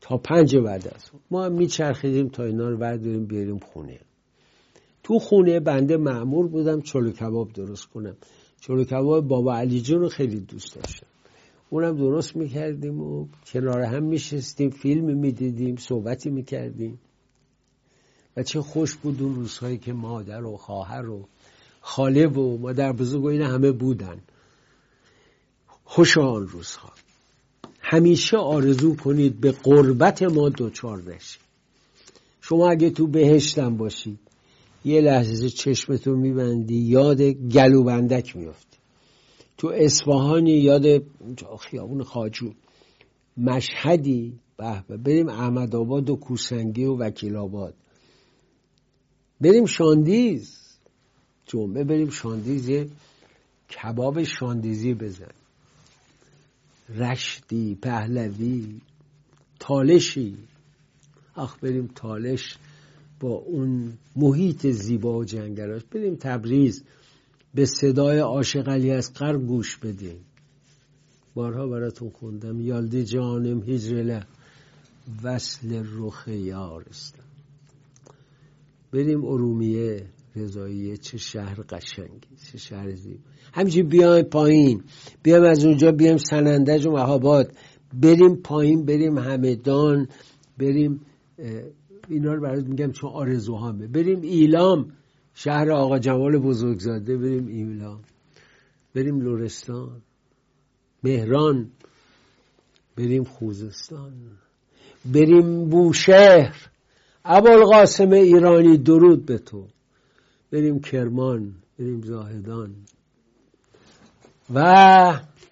تا 0.00 0.16
پنج 0.16 0.56
بعد 0.56 0.88
از 0.94 1.10
ما 1.30 1.44
هم 1.44 1.52
میچرخیدیم 1.52 2.28
تا 2.28 2.44
اینا 2.44 2.68
رو 2.68 2.76
برداریم 2.76 3.26
بیاریم 3.26 3.58
خونه. 3.58 4.00
تو 5.04 5.18
خونه 5.18 5.60
بنده 5.60 5.96
معمور 5.96 6.48
بودم 6.48 6.80
چلو 6.80 7.12
کباب 7.12 7.52
درست 7.52 7.86
کنم. 7.86 8.16
چلو 8.60 8.84
کباب 8.84 9.28
بابا 9.28 9.56
علی 9.56 9.80
جون 9.80 10.00
رو 10.00 10.08
خیلی 10.08 10.40
دوست 10.40 10.74
داشتم. 10.74 11.06
اونم 11.70 11.96
درست 11.96 12.36
می‌کردیم 12.36 13.00
و 13.00 13.26
کنار 13.46 13.80
هم 13.80 14.02
میشستیم 14.02 14.70
فیلم 14.70 15.18
می‌دیدیم 15.18 15.76
صحبتی 15.76 16.30
می‌کردیم. 16.30 16.98
و 18.36 18.42
چه 18.42 18.60
خوش 18.60 18.96
بود 18.96 19.22
اون 19.22 19.34
روزهایی 19.34 19.78
که 19.78 19.92
مادر 19.92 20.44
و 20.44 20.56
خواهر 20.56 21.08
و 21.08 21.28
خاله 21.80 22.26
و 22.26 22.58
مادر 22.58 22.92
بزرگ 22.92 23.24
و 23.24 23.26
این 23.26 23.42
همه 23.42 23.72
بودن. 23.72 24.18
خوش 25.84 26.18
آن 26.18 26.48
روزها. 26.48 26.92
همیشه 27.80 28.36
آرزو 28.36 28.96
کنید 28.96 29.40
به 29.40 29.52
قربت 29.52 30.22
ما 30.22 30.48
دوچار 30.48 31.02
نشید. 31.02 31.42
شما 32.40 32.70
اگه 32.70 32.90
تو 32.90 33.06
بهشتم 33.06 33.76
باشید 33.76 34.18
یه 34.84 35.00
لحظه 35.00 35.50
چشمتو 35.50 36.16
میبندی 36.16 36.76
یاد 36.76 37.22
گلوبندک 37.22 38.36
میفتی 38.36 38.78
تو 39.58 39.68
اصفهانی 39.68 40.50
یاد 40.50 41.02
خیابون 41.60 42.02
خاجو. 42.02 42.52
مشهدی؟ 43.36 44.38
به 44.56 44.96
بریم 44.96 45.28
احمد 45.28 45.76
آباد 45.76 46.10
و 46.10 46.16
کوسنگی 46.16 46.84
و 46.84 46.96
وکیل 46.96 47.36
آباد. 47.36 47.74
بریم 49.40 49.66
شاندیز. 49.66 50.60
جمعه 51.46 51.84
بریم 51.84 52.10
شاندیز 52.10 52.68
یه 52.68 52.88
کباب 53.70 54.22
شاندیزی 54.22 54.94
بزن 54.94 55.32
رشدی 56.88 57.74
پهلوی 57.74 58.80
تالشی. 59.58 60.36
آخ 61.34 61.58
بریم 61.62 61.90
تالش. 61.94 62.56
با 63.20 63.28
اون 63.28 63.92
محیط 64.16 64.66
زیبا 64.66 65.18
و 65.18 65.24
جنگلاش. 65.24 65.82
بریم 65.84 66.16
تبریز 66.16 66.84
به 67.54 67.66
صدای 67.66 68.18
عاشق 68.18 68.68
علی 68.68 68.90
از 68.90 69.12
گوش 69.46 69.76
بدیم 69.78 70.16
بارها 71.34 71.66
براتون 71.66 72.10
خوندم. 72.10 72.60
یالده 72.60 73.04
جانم 73.04 73.62
هجرله 73.62 74.26
وصل 75.22 75.84
رخ 75.96 76.28
یارستم 76.28 77.24
بریم 78.92 79.24
ارومیه 79.24 80.06
رضاییه 80.36 80.96
چه 80.96 81.18
شهر 81.18 81.54
قشنگی 81.68 82.36
چه 82.52 82.58
شهر 82.58 82.94
زیبا. 82.94 83.20
همچنین 83.52 83.88
بیایم 83.88 84.24
پایین. 84.24 84.82
بیایم 85.22 85.44
از 85.44 85.64
اونجا 85.64 85.92
بیایم 85.92 86.16
سنندج 86.16 86.86
و 86.86 86.90
مهاباد. 86.90 87.52
بریم 88.02 88.36
پایین 88.36 88.84
بریم 88.84 89.18
همدان 89.18 90.08
بریم 90.58 91.00
اینا 92.08 92.34
رو 92.34 92.40
برات 92.40 92.64
میگم 92.64 92.92
چون 92.92 93.10
آرزوهامه 93.10 93.86
بریم 93.86 94.20
ایلام 94.20 94.92
شهر 95.34 95.70
آقا 95.70 95.98
جمال 95.98 96.38
بزرگزاده. 96.38 97.16
بریم 97.16 97.46
ایلام. 97.46 98.00
بریم 98.94 99.20
لورستان 99.20 100.02
مهران. 101.02 101.70
بریم 102.96 103.24
خوزستان. 103.24 104.12
بریم 105.14 105.68
بوشهر. 105.68 106.56
ابوالقاسم 107.24 108.10
ایرانی 108.10 108.78
درود 108.78 109.26
به 109.26 109.38
تو. 109.38 109.66
بریم 110.52 110.80
کرمان. 110.80 111.54
بریم 111.78 112.02
زاهدان. 112.02 112.74
و 114.54 114.60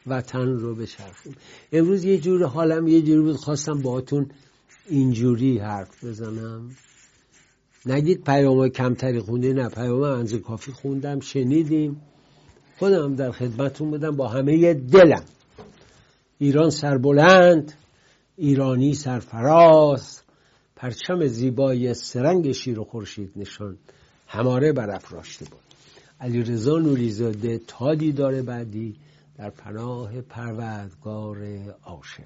وطن 0.07 0.47
رو 0.47 0.75
بچرخیم. 0.75 1.37
امروز 1.73 2.05
یه 2.05 2.19
جور 2.19 2.47
حالم 2.47 2.89
یه 2.89 3.03
جوری 3.03 3.21
بود. 3.21 3.37
خواستم 3.37 3.83
باهاتون 3.83 4.31
اینجوری 4.89 5.59
حرف 5.59 6.05
بزنم. 6.05 6.71
نگید 7.87 8.25
پیام 8.25 8.69
کمتری 8.69 9.21
خونده 9.21 9.53
نه 9.53 9.69
پیام 9.69 10.03
انزه 10.03 10.39
کافی 10.39 10.73
خوندم 10.73 11.21
شنیدیم. 11.21 12.01
خودم 12.79 13.15
در 13.15 13.31
خدمتون 13.31 13.91
بودم 13.91 14.17
با 14.17 14.29
همه 14.29 14.75
دلم. 14.75 15.25
ایران 16.39 16.71
سربلند 16.71 17.73
ایرانی 18.37 18.95
سرفراز 18.95 20.23
پرچم 20.77 21.27
زیبای 21.27 21.95
سرنگ 21.95 22.53
شیر 22.53 22.81
و 22.81 22.85
خورشید 22.85 23.33
نشان. 23.37 23.79
هماره 24.29 24.73
برافراشته 24.73 25.45
بود. 25.45 25.61
علی 26.21 26.43
رضا 26.43 26.79
نوریزاده 26.79 27.61
تا 27.67 27.95
دیدار 27.95 28.43
بعدی 28.43 28.97
در 29.39 29.51
پناه 29.51 30.21
پروردگار 30.21 31.39
عاشق. 31.85 32.25